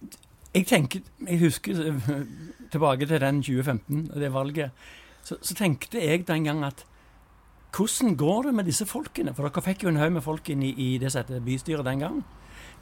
jeg 0.52 0.66
tenker, 0.68 1.04
jeg 1.28 1.40
husker 1.40 1.84
eh, 1.90 2.08
tilbake 2.72 3.08
til 3.08 3.20
den 3.20 3.42
2015, 3.44 4.08
det 4.20 4.32
valget. 4.32 4.70
Så, 5.22 5.36
så 5.40 5.54
tenkte 5.54 6.00
jeg 6.00 6.26
den 6.28 6.48
gang 6.48 6.64
at 6.66 6.86
hvordan 7.72 8.16
går 8.16 8.42
det 8.42 8.54
med 8.54 8.68
disse 8.68 8.86
folkene? 8.86 9.32
For 9.32 9.48
dere 9.48 9.64
fikk 9.64 9.84
jo 9.84 9.92
en 9.92 10.00
haug 10.00 10.12
med 10.12 10.24
folk 10.24 10.48
inn 10.52 10.64
i, 10.64 10.74
i 10.76 10.98
det 11.00 11.12
som 11.12 11.28
bystyret 11.44 11.86
den 11.88 12.04
gang. 12.04 12.18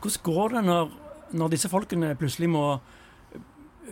Hvordan 0.03 0.25
går 0.27 0.57
det 0.57 0.65
når, 0.67 0.97
når 1.31 1.53
disse 1.53 1.71
folkene 1.71 2.15
plutselig 2.19 2.51
må 2.51 2.65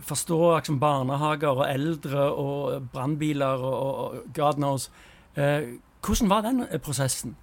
forstå 0.05 0.39
liksom, 0.59 0.79
barnehager 0.83 1.59
og 1.59 1.67
eldre 1.67 2.29
og 2.31 2.89
brannbiler 2.93 3.65
og, 3.65 3.83
og, 3.89 4.23
God 4.37 4.61
knows? 4.61 4.89
Eh, 5.35 5.79
hvordan 6.05 6.31
var 6.31 6.47
den 6.47 6.65
eh, 6.69 6.81
prosessen? 6.83 7.37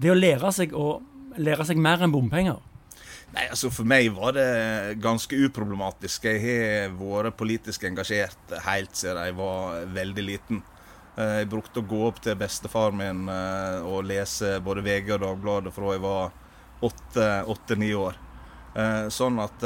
Det 0.00 0.10
å 0.10 0.18
lære 0.18 0.52
seg, 0.52 0.74
å, 0.74 1.00
lære 1.36 1.66
seg 1.68 1.80
mer 1.80 2.04
enn 2.04 2.14
bompenger? 2.14 2.60
Nei, 3.34 3.48
altså 3.48 3.70
For 3.74 3.86
meg 3.88 4.12
var 4.14 4.36
det 4.36 4.98
ganske 5.02 5.38
uproblematisk. 5.46 6.28
Jeg 6.28 6.42
har 6.44 6.94
vært 6.98 7.38
politisk 7.38 7.86
engasjert 7.88 8.54
helt 8.66 8.94
siden 8.94 9.24
jeg 9.24 9.38
var 9.38 9.88
veldig 9.94 10.26
liten. 10.28 10.62
Eh, 11.16 11.40
Jeg 11.42 11.50
brukte 11.50 11.82
å 11.82 11.88
gå 11.88 12.04
opp 12.08 12.20
til 12.22 12.38
bestefar 12.38 12.94
min 12.94 13.26
eh, 13.30 13.80
og 13.86 14.06
lese 14.10 14.58
både 14.64 14.84
VG 14.86 15.16
og 15.16 15.24
Dagbladet 15.26 15.74
fra 15.74 15.94
jeg 15.94 16.04
var 16.04 16.40
åtte-ni 16.84 17.94
år. 17.96 18.16
Sånn 19.14 19.38
at 19.40 19.62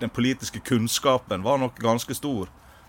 den 0.00 0.10
politiske 0.10 0.60
kunnskapen 0.60 1.42
var 1.42 1.58
nok 1.58 1.78
ganske 1.80 2.14
stor. 2.14 2.48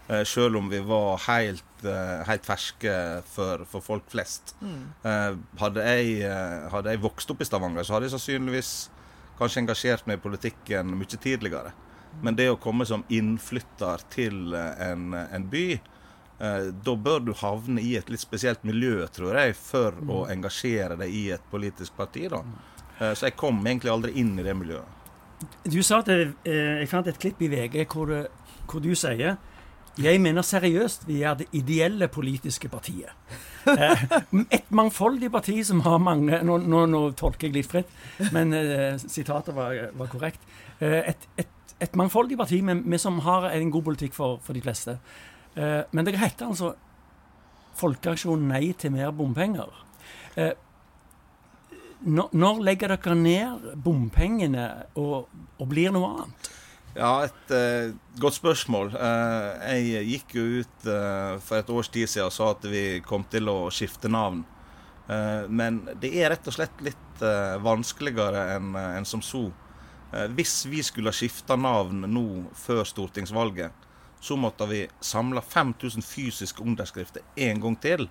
eh, 0.09 0.23
Selv 0.23 0.55
om 0.57 0.69
vi 0.69 0.79
var 0.79 1.17
helt, 1.27 1.63
eh, 1.83 2.23
helt 2.27 2.45
ferske 2.45 3.23
for, 3.25 3.65
for 3.65 3.81
folk 3.81 4.03
flest. 4.09 4.55
Eh, 5.03 5.35
Hadde 5.59 5.83
jeg, 5.83 6.21
eh, 6.21 6.69
hadde 6.71 6.89
jeg 6.93 7.01
vokst 7.03 7.31
opp 7.31 7.41
i 7.41 7.45
Stavanger, 7.45 7.83
så 7.83 7.93
hadde 7.97 8.07
jeg 8.09 8.15
sannsynligvis 8.19 8.89
kanskje 9.39 9.61
engasjert 9.65 10.07
meg 10.07 10.17
i 10.17 10.21
politikken 10.29 10.95
mye 10.97 11.05
tidligere. 11.21 11.71
Men 12.23 12.35
det 12.35 12.47
å 12.49 12.55
komme 12.59 12.85
som 12.87 13.03
innflytter 13.09 14.01
til 14.09 14.53
eh, 14.53 14.91
en, 14.91 15.13
en 15.13 15.43
by, 15.51 15.65
eh, 16.39 16.71
da 16.71 16.95
bør 16.95 17.19
du 17.27 17.33
havne 17.33 17.81
i 17.83 17.95
et 17.99 18.09
litt 18.09 18.23
spesielt 18.23 18.63
miljø, 18.63 19.05
tror 19.13 19.35
jeg, 19.37 19.55
for 19.59 19.91
å 20.07 20.23
engasjere 20.31 20.97
deg 20.97 21.13
i 21.13 21.25
et 21.35 21.43
politisk 21.51 21.95
parti. 21.99 22.27
da. 22.31 22.41
Eh, 22.99 23.13
så 23.13 23.27
jeg 23.27 23.35
kom 23.37 23.59
egentlig 23.67 23.91
aldri 23.93 24.15
inn 24.17 24.33
i 24.39 24.43
det 24.47 24.55
miljøet. 24.57 24.87
Du 25.69 25.81
sa 25.85 25.99
at 26.01 26.09
eh, 26.09 26.31
Jeg 26.45 26.89
fant 26.89 27.07
et 27.07 27.19
klipp 27.21 27.41
i 27.45 27.49
VG 27.51 27.83
hvor, 27.91 28.13
hvor 28.65 28.81
du 28.81 28.93
sier 28.97 29.37
jeg 29.97 30.21
mener 30.21 30.45
seriøst 30.45 31.07
vi 31.07 31.23
er 31.25 31.37
det 31.39 31.47
ideelle 31.57 32.07
politiske 32.07 32.69
partiet. 32.69 33.09
Eh, 33.67 34.03
et 34.53 34.69
mangfoldig 34.69 35.31
parti 35.33 35.57
som 35.65 35.81
har 35.87 35.97
mange 35.97 36.37
Nå, 36.45 36.59
nå, 36.61 36.83
nå 36.85 36.99
tolker 37.17 37.49
jeg 37.49 37.55
litt 37.57 37.69
fritt, 37.71 37.89
men 38.31 38.53
eh, 38.53 38.99
sitatet 39.01 39.55
var, 39.57 39.73
var 39.97 40.11
korrekt. 40.11 40.43
Eh, 40.79 41.01
et, 41.13 41.25
et, 41.41 41.73
et 41.81 41.97
mangfoldig 41.97 42.37
parti 42.37 42.61
men 42.61 42.83
vi 42.85 42.99
som 43.01 43.17
har 43.25 43.49
en 43.49 43.73
god 43.73 43.87
politikk 43.89 44.13
for, 44.13 44.37
for 44.45 44.53
de 44.53 44.61
fleste. 44.61 44.99
Eh, 45.57 45.81
men 45.91 46.05
det 46.05 46.17
heter 46.21 46.51
altså 46.51 46.75
Folkeaksjon 47.77 48.47
nei 48.49 48.71
til 48.77 48.93
mer 48.93 49.11
bompenger. 49.13 49.69
Eh, 51.97 52.07
når, 52.11 52.29
når 52.31 52.63
legger 52.63 52.93
dere 52.95 53.17
ned 53.17 53.67
bompengene 53.83 54.69
og, 54.95 55.27
og 55.57 55.69
blir 55.69 55.93
noe 55.95 56.13
annet? 56.13 56.49
Ja, 56.97 57.27
et 57.27 57.51
eh, 57.53 57.93
godt 58.17 58.39
spørsmål. 58.39 58.93
Eh, 58.97 59.75
jeg 59.93 60.05
gikk 60.11 60.35
jo 60.39 60.45
ut 60.63 60.87
eh, 60.89 61.33
for 61.45 61.59
et 61.59 61.69
års 61.69 61.91
tid 61.93 62.09
siden 62.09 62.31
og 62.31 62.33
sa 62.33 62.51
at 62.55 62.65
vi 62.65 63.01
kom 63.05 63.27
til 63.29 63.49
å 63.51 63.57
skifte 63.73 64.09
navn. 64.09 64.41
Eh, 65.07 65.45
men 65.49 65.83
det 66.01 66.15
er 66.17 66.33
rett 66.33 66.49
og 66.49 66.57
slett 66.57 66.81
litt 66.81 67.21
eh, 67.21 67.57
vanskeligere 67.61 68.47
enn 68.55 68.73
en 68.81 69.05
som 69.05 69.21
så. 69.21 69.45
Eh, 70.13 70.25
hvis 70.33 70.65
vi 70.65 70.81
skulle 70.83 71.13
ha 71.13 71.15
skifta 71.19 71.55
navn 71.59 72.07
nå 72.09 72.27
før 72.57 72.81
stortingsvalget, 72.87 73.85
så 74.19 74.33
måtte 74.39 74.65
vi 74.65 74.87
samle 74.99 75.41
5000 75.45 76.01
fysiske 76.01 76.63
underskrifter 76.65 77.21
en 77.35 77.61
gang 77.61 77.77
til 77.77 78.07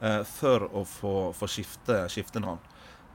eh, 0.00 0.22
for 0.28 0.68
å 0.76 0.84
få, 0.84 1.14
få 1.32 1.48
skifte, 1.48 2.02
skifte 2.12 2.42
navn. 2.44 2.60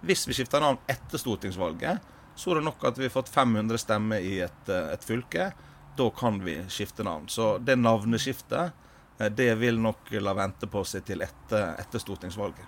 Hvis 0.02 0.26
vi 0.28 0.34
skifter 0.34 0.62
navn 0.64 0.80
etter 0.90 1.22
stortingsvalget, 1.22 2.02
så 2.36 2.52
er 2.52 2.60
det 2.60 2.66
nok 2.66 2.86
at 2.90 2.98
vi 2.98 3.06
har 3.06 3.14
fått 3.14 3.30
500 3.30 3.78
stemmer 3.82 4.24
i 4.24 4.40
et, 4.42 4.70
eh, 4.70 4.94
et 4.94 5.04
fylke. 5.06 5.52
Da 5.98 6.10
kan 6.10 6.40
vi 6.44 6.58
skifte 6.70 7.04
navn. 7.06 7.28
Så 7.30 7.58
det 7.62 7.78
navneskiftet 7.78 8.72
eh, 9.20 9.30
det 9.30 9.54
vil 9.60 9.78
nok 9.80 10.10
la 10.12 10.34
vente 10.34 10.68
på 10.68 10.84
seg 10.88 11.06
til 11.06 11.22
etter, 11.22 11.76
etter 11.80 12.02
stortingsvalget. 12.02 12.66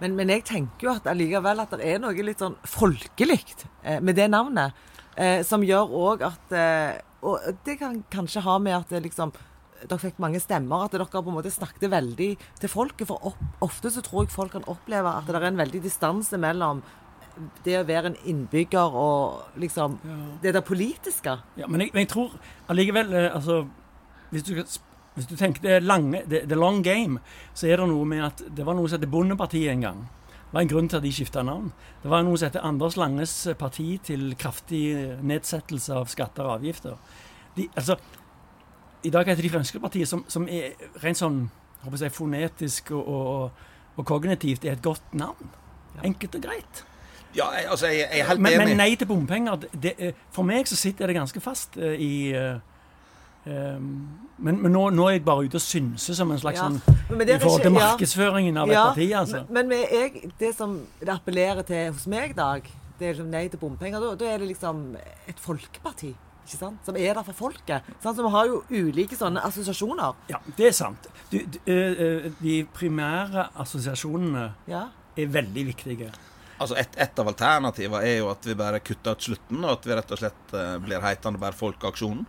Men, 0.00 0.16
men 0.16 0.30
jeg 0.30 0.44
tenker 0.48 0.88
jo 0.88 0.96
at 0.96 1.06
allikevel 1.10 1.62
at 1.62 1.76
det 1.78 1.86
er 1.94 2.02
noe 2.02 2.26
litt 2.26 2.42
sånn 2.42 2.58
folkelig 2.66 3.44
eh, 3.82 4.00
med 4.00 4.18
det 4.18 4.30
navnet. 4.32 4.88
Som 5.44 5.60
gjør 5.60 5.90
òg 5.92 6.22
at 6.24 6.54
Og 7.20 7.58
det 7.66 7.74
kan 7.76 7.98
kanskje 8.08 8.40
ha 8.46 8.54
med 8.58 8.72
at 8.72 8.88
det 8.88 9.02
liksom 9.04 9.34
dere 9.88 10.00
fikk 10.00 10.18
mange 10.22 10.40
stemmer, 10.42 10.86
at 10.86 10.94
dere 10.94 11.08
på 11.10 11.22
en 11.26 11.36
måte 11.36 11.52
snakket 11.52 11.90
veldig 11.92 12.30
til 12.62 12.72
folket. 12.72 13.08
For 13.10 13.32
opp, 13.32 13.40
ofte 13.64 13.92
så 13.92 14.02
tror 14.04 14.24
jeg 14.24 14.34
folk 14.34 14.54
kan 14.56 14.68
oppleve 14.70 15.12
at 15.12 15.28
det 15.28 15.38
er 15.38 15.48
en 15.50 15.62
veldig 15.62 15.82
distanse 15.84 16.40
mellom 16.40 16.82
det 17.64 17.78
å 17.80 17.84
være 17.88 18.12
en 18.12 18.18
innbygger 18.28 18.96
og 18.98 19.58
liksom 19.60 19.98
det 20.42 20.52
der 20.54 20.64
politiske. 20.66 21.38
Ja, 21.56 21.68
men 21.68 21.84
jeg, 21.84 21.92
men 21.94 22.04
jeg 22.04 22.12
tror 22.12 22.34
allikevel 22.72 23.14
eh, 23.16 23.28
altså, 23.32 23.62
hvis, 24.32 24.44
du, 24.44 24.58
hvis 25.16 25.30
du 25.30 25.36
tenker 25.40 25.64
det 25.64 25.78
lange, 25.84 26.24
det, 26.28 26.44
er 26.44 26.60
long 26.60 26.82
game, 26.84 27.22
så 27.54 27.70
er 27.70 27.80
det 27.80 27.88
noe 27.88 28.08
med 28.08 28.26
at 28.26 28.44
det 28.52 28.66
var 28.68 28.76
noe 28.76 28.90
som 28.90 28.98
heter 28.98 29.12
Bondepartiet 29.12 29.72
en 29.72 29.86
gang. 29.86 30.02
Det 30.52 30.58
var 30.58 30.66
en 30.66 30.72
grunn 30.74 30.88
til 30.92 31.00
at 31.00 31.06
de 31.06 31.14
skifta 31.16 31.42
navn. 31.48 31.70
Det 32.02 32.10
var 32.12 32.24
noe 32.26 32.36
som 32.36 32.50
heter 32.50 32.66
Anders 32.68 32.98
Langes 33.00 33.36
parti 33.58 33.94
til 34.04 34.34
kraftig 34.36 34.84
nedsettelse 35.24 35.96
av 35.96 36.10
skatter 36.12 36.44
og 36.44 36.58
avgifter. 36.58 36.98
De, 37.56 37.70
altså, 37.72 37.96
I 39.02 39.10
dag 39.10 39.26
heter 39.26 39.42
de 39.42 39.50
Fremskrittspartiet, 39.50 40.08
som, 40.08 40.24
som 40.30 40.46
er 40.48 40.76
rent 41.02 41.18
sånn 41.18 41.44
håper 41.82 42.04
jeg, 42.06 42.14
fonetisk 42.14 42.92
og, 42.94 43.08
og, 43.08 43.68
og 43.98 44.06
kognitivt 44.06 44.64
er 44.64 44.76
et 44.76 44.82
godt 44.82 45.14
navn. 45.18 45.50
Enkelt 46.06 46.38
og 46.38 46.44
greit. 46.46 46.84
Ja, 47.36 47.48
jeg, 47.56 47.66
altså, 47.70 47.86
jeg, 47.86 48.06
jeg 48.12 48.20
er 48.20 48.28
helt 48.28 48.40
Men, 48.40 48.52
enig. 48.52 48.66
men 48.68 48.76
nei 48.76 48.90
til 49.00 49.08
bompenger 49.08 49.62
det, 49.72 49.94
eh, 49.98 50.18
For 50.32 50.44
meg 50.44 50.68
så 50.68 50.76
sitter 50.76 51.08
det 51.08 51.16
ganske 51.16 51.40
fast 51.40 51.78
eh, 51.80 51.94
i 51.96 52.12
eh, 52.36 52.58
men, 53.42 54.58
men 54.60 54.68
nå, 54.70 54.82
nå 54.94 55.06
er 55.08 55.16
jeg 55.16 55.24
bare 55.24 55.48
ute 55.48 55.56
og 55.58 55.64
synser 55.64 56.14
som 56.14 56.30
en 56.30 56.38
slags 56.38 56.60
Ja, 56.60 56.68
sånn 56.68 56.76
I 56.76 57.38
forhold 57.40 57.64
til 57.64 57.72
ja. 57.72 57.78
markedsføringen 57.78 58.60
av 58.60 58.70
et 58.70 58.78
parti, 58.78 59.08
altså. 59.18 59.40
Men, 59.48 59.72
men 59.72 59.80
jeg, 59.88 60.28
det 60.38 60.52
som 60.54 60.76
det 61.00 61.10
appellerer 61.10 61.66
til 61.66 61.88
hos 61.90 62.04
meg, 62.06 62.36
i 62.36 62.38
Dag, 62.38 62.68
det 63.00 63.08
er 63.08 63.16
liksom 63.16 63.32
nei 63.32 63.48
til 63.50 63.58
bompenger. 63.58 64.04
Da, 64.04 64.12
da 64.20 64.28
er 64.30 64.44
det 64.44 64.52
liksom 64.52 64.84
et 65.26 65.42
folkeparti. 65.42 66.12
Ikke 66.42 66.58
sant? 66.58 66.80
Som 66.84 66.96
er 66.98 67.14
der 67.14 67.22
for 67.24 67.32
folket. 67.38 67.86
Sant? 68.02 68.16
Så 68.18 68.24
vi 68.26 68.30
har 68.34 68.46
jo 68.50 68.62
ulike 68.70 69.16
sånne 69.16 69.42
assosiasjoner. 69.46 70.14
Ja, 70.28 70.40
det 70.58 70.66
er 70.72 70.74
sant. 70.76 71.06
Du, 71.30 71.38
du, 71.38 71.58
eh, 71.70 72.02
eh, 72.02 72.30
de 72.42 72.56
primære 72.74 73.48
assosiasjonene 73.62 74.48
Ja. 74.68 74.88
er 75.16 75.26
veldig 75.26 75.66
viktige. 75.70 76.10
Altså 76.60 76.76
et, 76.78 76.94
et 77.00 77.18
av 77.18 77.26
alternativene 77.30 78.02
er 78.06 78.18
jo 78.18 78.28
at 78.30 78.44
vi 78.46 78.54
bare 78.54 78.80
kutter 78.80 79.16
ut 79.16 79.22
slutten, 79.24 79.64
og 79.64 79.70
at 79.78 79.86
vi 79.86 79.94
rett 79.98 80.12
og 80.14 80.18
slett 80.20 80.52
eh, 80.54 80.76
blir 80.78 81.00
heitende 81.02 81.38
bare 81.42 81.56
Folkeaksjonen. 81.58 82.26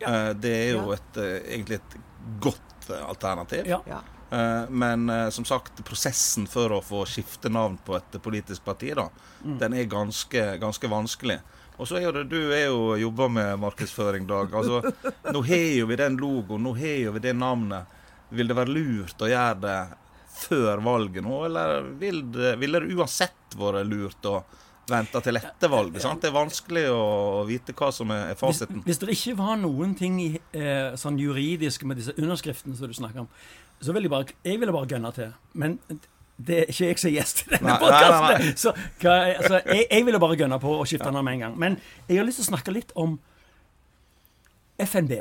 Ja. 0.00 0.32
det 0.34 0.50
er 0.52 0.70
jo 0.74 0.90
Ja. 0.90 0.96
et, 0.98 1.16
egentlig 1.48 1.76
et 1.80 1.96
godt 2.40 2.88
alternativ. 3.06 3.66
Ja. 3.66 3.80
ja. 3.88 4.00
Eh, 4.30 4.68
Men 4.70 5.08
som 5.32 5.44
sagt, 5.44 5.80
prosessen 5.84 6.46
for 6.50 6.68
å 6.70 6.82
få 6.84 7.04
skifte 7.08 7.48
navn 7.52 7.78
på 7.84 7.96
et 7.96 8.20
politisk 8.22 8.64
parti, 8.64 8.92
da, 8.94 9.08
den 9.44 9.72
er 9.74 9.84
ganske, 9.88 10.58
ganske 10.60 10.88
vanskelig. 10.90 11.40
Og 11.76 11.88
så 11.88 11.98
er 11.98 12.06
jo 12.06 12.12
det, 12.14 12.24
Du 12.30 12.38
er 12.54 12.68
jo 12.68 12.94
jobber 13.00 13.28
med 13.28 13.58
markedsføring, 13.62 14.26
Dag. 14.30 14.52
Altså, 14.54 14.80
nå 15.32 15.42
har 15.48 15.68
jo 15.80 15.88
vi 15.90 15.98
den 15.98 16.18
logoen, 16.20 16.62
nå 16.62 16.74
har 16.78 16.98
jo 17.08 17.14
vi 17.16 17.24
det 17.24 17.34
navnet. 17.36 17.90
Vil 18.34 18.50
det 18.50 18.56
være 18.56 18.74
lurt 18.74 19.22
å 19.22 19.30
gjøre 19.30 19.60
det 19.62 19.78
før 20.34 20.82
valget 20.82 21.22
nå, 21.22 21.44
eller 21.46 21.88
vil 21.98 22.22
det, 22.34 22.56
vil 22.58 22.74
det 22.74 22.86
uansett 22.94 23.54
vært 23.58 23.86
lurt 23.86 24.26
å 24.26 24.40
vente 24.90 25.20
til 25.24 25.38
etter 25.38 25.70
valget. 25.72 26.02
sant? 26.02 26.20
Det 26.20 26.28
er 26.28 26.34
vanskelig 26.34 26.86
å 26.92 27.44
vite 27.48 27.74
hva 27.76 27.90
som 27.94 28.10
er 28.12 28.34
fasiten. 28.38 28.82
Hvis, 28.84 28.98
hvis 28.98 29.02
det 29.02 29.14
ikke 29.16 29.36
var 29.38 29.60
noen 29.62 29.94
ting 29.98 30.18
i, 30.20 30.30
eh, 30.52 30.96
sånn 31.00 31.18
juridisk 31.20 31.86
med 31.88 32.02
disse 32.02 32.16
underskriftene 32.18 32.76
som 32.76 32.90
du 32.90 32.96
snakker 32.96 33.24
om, 33.24 33.30
så 33.80 33.94
ville 33.94 34.08
jeg 34.08 34.14
bare, 34.14 34.36
jeg 34.44 34.60
ville 34.60 34.74
bare 34.74 34.90
gønne 34.90 35.14
til. 35.16 35.32
Men 35.54 35.78
det 36.36 36.56
er 36.64 36.70
ikke 36.72 36.86
jeg 36.88 36.98
som 36.98 37.08
er 37.10 37.14
gjest 37.14 37.42
i 37.44 37.50
denne 37.52 37.76
podkasten. 37.78 38.56
Så 38.58 38.72
hva, 39.02 39.12
altså, 39.38 39.60
jeg, 39.70 39.84
jeg 39.90 40.06
ville 40.06 40.18
bare 40.22 40.36
gønne 40.40 40.58
på 40.62 40.72
å 40.80 40.86
skifte 40.88 41.12
navn 41.14 41.24
med 41.28 41.36
en 41.38 41.44
gang. 41.46 41.54
Men 41.62 41.76
jeg 42.08 42.18
har 42.18 42.26
lyst 42.26 42.40
til 42.42 42.46
å 42.48 42.50
snakke 42.56 42.74
litt 42.74 42.90
om 42.98 43.18
FNB. 44.82 45.12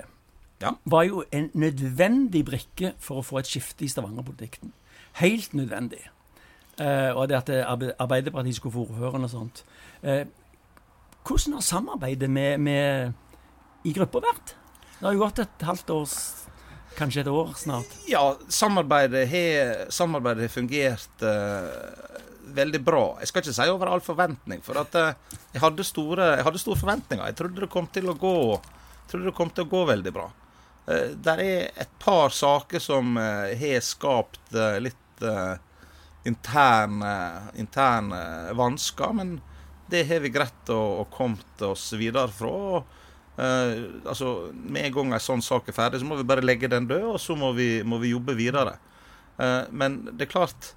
Ja. 0.64 0.72
Var 0.90 1.04
jo 1.10 1.24
en 1.36 1.50
nødvendig 1.60 2.46
brikke 2.48 2.94
for 3.04 3.20
å 3.22 3.26
få 3.26 3.42
et 3.42 3.50
skifte 3.52 3.86
i 3.86 3.90
Stavanger-politikken. 3.92 4.72
Helt 5.20 5.54
nødvendig. 5.54 6.02
Eh, 6.82 7.12
og 7.14 7.28
det 7.30 7.38
at 7.44 7.52
Arbeiderpartiet 8.02 8.56
skulle 8.58 8.74
få 8.74 8.86
ordføreren 8.88 9.28
og 9.28 9.34
sånt. 9.34 9.62
Eh, 10.02 10.24
hvordan 11.28 11.54
har 11.60 11.66
samarbeidet 11.68 12.30
med, 12.30 12.58
med 12.58 13.14
i 13.86 13.94
gruppa 13.94 14.24
vært? 14.24 14.56
Det 14.98 15.06
har 15.10 15.14
jo 15.18 15.22
gått 15.26 15.44
et 15.44 15.68
halvt 15.68 15.90
år, 15.94 16.08
s- 16.08 16.48
kanskje 16.98 17.24
et 17.24 17.32
år 17.32 17.54
snart. 17.58 17.96
Ja, 18.08 18.24
samarbeidet 18.50 19.28
har, 19.30 19.92
samarbeidet 19.92 20.48
har 20.48 20.54
fungert 20.54 21.26
uh, 21.26 22.54
veldig 22.56 22.82
bra. 22.84 23.04
Jeg 23.22 23.32
skal 23.32 23.44
ikke 23.44 23.56
si 23.58 23.68
over 23.72 23.92
all 23.92 24.04
forventning, 24.04 24.64
for 24.66 24.80
at 24.82 24.96
uh, 25.00 25.12
jeg, 25.52 25.62
hadde 25.64 25.88
store, 25.88 26.30
jeg 26.38 26.48
hadde 26.48 26.62
store 26.62 26.82
forventninger. 26.82 27.26
Jeg 27.32 27.40
trodde 27.40 27.66
det 27.66 27.72
kom 27.74 27.90
til 27.94 28.12
å 28.12 28.18
gå, 28.20 28.38
det 29.14 29.36
kom 29.38 29.54
til 29.54 29.68
å 29.68 29.72
gå 29.74 29.84
veldig 29.94 30.16
bra. 30.16 30.28
Uh, 30.88 31.14
der 31.26 31.44
er 31.44 31.86
et 31.86 31.96
par 32.04 32.34
saker 32.34 32.84
som 32.84 33.16
har 33.18 33.80
skapt 33.86 34.58
litt 34.84 35.00
interne, 36.28 37.14
interne 37.60 38.22
vansker, 38.58 39.14
men 39.16 39.38
det 39.92 40.04
har 40.10 40.24
vi 40.24 40.32
greid 40.34 40.72
å, 40.74 40.82
å 41.04 41.08
komme 41.14 41.40
oss 41.70 41.92
videre 41.96 42.32
fra. 42.34 42.52
og 42.52 43.03
Eh, 43.38 43.84
altså, 44.06 44.52
Med 44.54 44.86
en 44.86 44.94
gang 44.94 45.14
en 45.14 45.24
sånn 45.24 45.42
sak 45.42 45.70
er 45.70 45.78
ferdig, 45.78 46.02
så 46.02 46.08
må 46.08 46.20
vi 46.20 46.28
bare 46.28 46.46
legge 46.46 46.70
den 46.70 46.88
død, 46.90 47.16
og 47.16 47.22
så 47.22 47.36
må 47.38 47.54
vi, 47.58 47.84
må 47.86 48.00
vi 48.04 48.14
jobbe 48.14 48.38
videre. 48.38 48.78
Uh, 49.34 49.66
men 49.74 50.04
det 50.12 50.28
er 50.28 50.30
klart, 50.30 50.68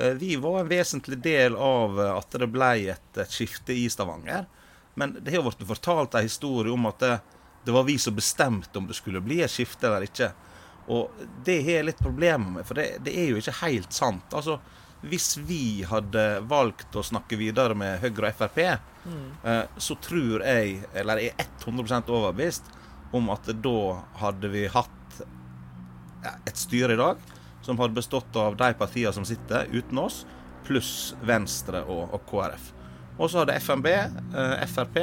uh, 0.00 0.10
vi 0.18 0.34
var 0.42 0.58
en 0.60 0.70
vesentlig 0.72 1.20
del 1.22 1.54
av 1.54 2.00
at 2.02 2.34
det 2.34 2.48
ble 2.50 2.72
et, 2.90 3.04
et 3.14 3.30
skifte 3.30 3.76
i 3.76 3.86
Stavanger. 3.92 4.48
Men 4.98 5.14
det 5.20 5.30
har 5.30 5.38
jo 5.38 5.46
blitt 5.46 5.68
fortalt 5.68 6.16
en 6.18 6.26
historie 6.26 6.72
om 6.74 6.90
at 6.90 6.98
det, 7.00 7.12
det 7.64 7.74
var 7.74 7.86
vi 7.86 7.94
som 8.02 8.16
bestemte 8.16 8.78
om 8.78 8.88
det 8.90 8.98
skulle 8.98 9.22
bli 9.22 9.38
et 9.44 9.52
skifte 9.52 9.86
eller 9.86 10.08
ikke. 10.08 10.32
Og 10.92 11.22
det 11.46 11.60
har 11.62 11.78
jeg 11.78 11.88
litt 11.92 12.02
problemer 12.02 12.58
med, 12.58 12.66
for 12.66 12.80
det, 12.80 12.98
det 13.06 13.14
er 13.14 13.30
jo 13.30 13.38
ikke 13.38 13.60
helt 13.62 13.94
sant. 13.94 14.34
Altså, 14.34 14.58
hvis 15.06 15.36
vi 15.38 15.84
hadde 15.86 16.42
valgt 16.50 16.98
å 16.98 17.06
snakke 17.06 17.38
videre 17.38 17.78
med 17.78 18.02
Høyre 18.02 18.32
og 18.32 18.42
Frp, 18.42 18.60
eh, 19.06 19.64
så 19.76 19.96
tror 20.02 20.44
jeg, 20.46 20.82
eller 20.94 21.22
jeg 21.22 21.34
er 21.38 21.50
100% 21.64 22.12
overbevist, 22.12 22.70
om 23.12 23.30
at 23.34 23.48
da 23.62 23.78
hadde 24.22 24.48
vi 24.52 24.66
hatt 24.72 25.22
et 26.46 26.56
styre 26.56 26.94
i 26.94 27.00
dag 27.00 27.18
som 27.62 27.78
hadde 27.78 27.94
bestått 27.98 28.36
av 28.36 28.56
de 28.58 28.70
partiene 28.78 29.12
som 29.14 29.26
sitter 29.26 29.68
uten 29.72 29.98
oss, 30.02 30.22
pluss 30.66 31.14
Venstre 31.26 31.82
og, 31.84 32.14
og 32.14 32.24
KrF. 32.30 32.70
Og 33.18 33.30
så 33.30 33.42
hadde 33.42 33.58
FNB, 33.60 33.88
eh, 33.92 34.62
Frp, 34.70 35.02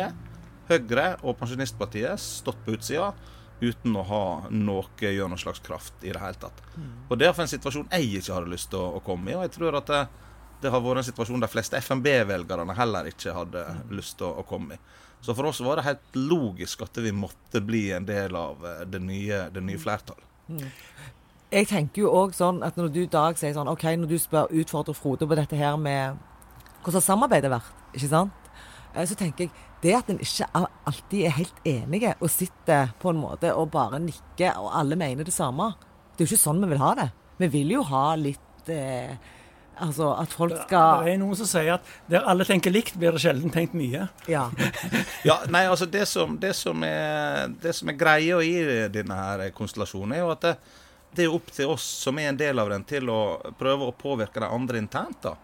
Høyre 0.70 1.10
og 1.26 1.38
Pensjonistpartiet 1.40 2.22
stått 2.22 2.60
på 2.66 2.76
utsida 2.78 3.12
uten 3.60 3.96
å 4.00 4.04
ha 4.08 4.24
noe 4.54 4.84
gjennomslagskraft 5.02 6.06
i 6.08 6.14
det 6.16 6.22
hele 6.22 6.40
tatt. 6.40 6.62
Og 7.10 7.18
Det 7.20 7.28
er 7.28 7.34
for 7.34 7.44
en 7.44 7.52
situasjon 7.52 7.90
jeg 7.92 8.22
ikke 8.22 8.38
hadde 8.38 8.54
lyst 8.54 8.70
til 8.72 8.80
å, 8.80 8.98
å 9.00 9.04
komme 9.04 9.32
i, 9.32 9.36
og 9.36 9.44
jeg 9.48 9.56
tror 9.58 9.80
at 9.82 9.90
det, 9.92 10.04
det 10.62 10.72
har 10.74 10.82
vært 10.84 11.02
en 11.02 11.08
situasjon 11.08 11.44
de 11.44 11.50
fleste 11.52 11.80
FNB-velgerne 11.80 12.76
heller 12.76 13.08
ikke 13.12 13.36
hadde 13.36 13.64
lyst 13.96 14.18
til 14.20 14.28
å, 14.28 14.44
komme 14.48 14.76
i. 14.76 14.80
Så 15.24 15.36
for 15.36 15.50
oss 15.50 15.60
var 15.64 15.80
det 15.80 15.88
helt 15.88 16.18
logisk 16.18 16.84
at 16.86 17.00
vi 17.04 17.12
måtte 17.16 17.62
bli 17.64 17.90
en 17.96 18.08
del 18.08 18.36
av 18.40 18.64
eh, 18.66 18.86
det 18.88 19.02
nye, 19.04 19.46
det 19.54 19.64
nye 19.64 19.80
flertallet. 19.80 20.26
Jeg 21.50 21.68
tenker 21.70 22.04
jo 22.04 22.12
òg 22.14 22.34
sånn 22.38 22.62
at 22.66 22.78
når 22.78 22.92
du 22.94 23.04
Dag 23.10 23.38
sier 23.40 23.56
sånn 23.56 23.70
OK, 23.72 23.86
når 23.98 24.12
du 24.12 24.18
spør 24.22 24.52
utfordrer 24.62 24.98
Frode 24.98 25.28
på 25.30 25.38
dette 25.38 25.58
her 25.58 25.78
med 25.82 26.20
hvordan 26.84 27.04
samarbeidet 27.04 27.50
har 27.50 27.60
vært, 27.60 27.82
ikke 27.94 28.12
sant? 28.12 28.52
Eh, 28.94 29.06
Så 29.06 29.18
tenker 29.20 29.48
jeg 29.48 29.68
det 29.84 29.96
at 29.96 30.10
en 30.12 30.20
ikke 30.20 30.48
alltid 30.60 31.22
er 31.24 31.38
helt 31.38 31.60
enige 31.68 32.16
og 32.20 32.32
sitter 32.34 32.92
på 33.00 33.14
en 33.14 33.22
måte 33.22 33.54
og 33.56 33.72
bare 33.72 34.00
nikker 34.04 34.60
og 34.60 34.74
alle 34.76 34.98
mener 35.00 35.24
det 35.24 35.36
samme, 35.36 35.72
det 36.16 36.26
er 36.26 36.28
jo 36.28 36.34
ikke 36.34 36.48
sånn 36.48 36.60
vi 36.64 36.72
vil 36.74 36.82
ha 36.84 36.96
det. 37.00 37.10
Vi 37.40 37.48
vil 37.54 37.78
jo 37.78 37.84
ha 37.88 38.06
litt 38.20 38.72
eh, 38.74 39.16
Altså 39.80 40.10
at 40.20 40.34
folk 40.36 40.56
skal 40.66 41.06
Det 41.06 41.14
er 41.14 41.20
noen 41.22 41.38
som 41.40 41.48
sier 41.50 41.74
at 41.78 41.90
der 42.12 42.28
alle 42.28 42.46
tenker 42.48 42.74
likt, 42.74 42.98
blir 43.00 43.16
det 43.16 43.22
sjelden 43.24 43.54
tenkt 43.54 43.76
mye. 43.78 44.08
Ja. 44.32 44.50
Ja, 45.28 45.42
nei, 45.52 45.66
altså 45.68 45.86
det 45.90 46.06
som, 46.08 46.38
det 46.40 46.54
som, 46.56 46.84
er, 46.88 47.50
det 47.62 47.74
som 47.76 47.90
er 47.92 47.98
greia 48.00 48.38
i 48.44 48.54
denne 48.94 49.18
her 49.18 49.42
konstellasjonen, 49.56 50.16
er 50.16 50.22
jo 50.24 50.30
at 50.32 50.46
det, 50.46 50.54
det 51.16 51.26
er 51.26 51.34
opp 51.36 51.50
til 51.52 51.74
oss 51.74 51.84
som 52.06 52.20
er 52.22 52.30
en 52.32 52.40
del 52.40 52.60
av 52.62 52.70
den, 52.72 52.86
til 52.88 53.10
å 53.12 53.20
prøve 53.60 53.90
å 53.90 53.96
påvirke 54.00 54.40
de 54.40 54.48
andre 54.48 54.80
internt. 54.80 55.20
da. 55.26 55.36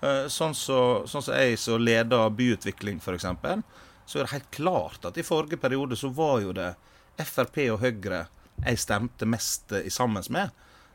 Eh, 0.00 0.24
Sånn 0.32 0.56
som 0.56 1.04
sånn 1.10 1.24
så 1.26 1.36
jeg 1.36 1.58
som 1.60 1.82
leder 1.82 2.30
byutvikling, 2.30 3.02
f.eks., 3.04 3.26
så 4.08 4.18
er 4.18 4.24
det 4.24 4.32
helt 4.32 4.50
klart 4.56 5.04
at 5.04 5.18
i 5.20 5.26
forrige 5.26 5.60
periode 5.60 5.96
så 5.98 6.08
var 6.08 6.38
jo 6.40 6.54
det 6.56 6.70
Frp 7.18 7.58
og 7.74 7.82
Høyre 7.82 8.22
jeg 8.64 8.80
stemte 8.80 9.26
mest 9.28 9.74
i 9.76 9.90
sammen 9.92 10.24
med. 10.32 10.54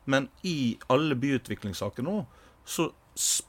Men 0.09 0.25
i 0.43 0.73
alle 0.91 1.15
byutviklingssaker 1.15 2.03
nå 2.03 2.23
så 2.65 2.89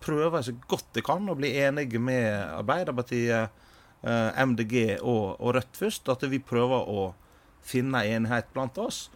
prøver 0.05 0.38
jeg 0.40 0.44
så 0.50 0.55
godt 0.68 0.98
jeg 0.98 1.05
kan 1.07 1.29
å 1.33 1.37
bli 1.38 1.55
enige 1.62 2.00
med 2.03 2.27
Arbeiderpartiet, 2.59 3.50
eh, 4.05 4.40
MDG 4.44 4.98
og, 5.00 5.37
og 5.40 5.55
Rødt 5.57 5.79
først. 5.81 6.09
At 6.12 6.27
vi 6.29 6.38
prøver 6.44 6.88
å 6.90 7.05
finne 7.64 8.03
enighet 8.05 8.50
blant 8.53 8.77
oss. 8.83 9.07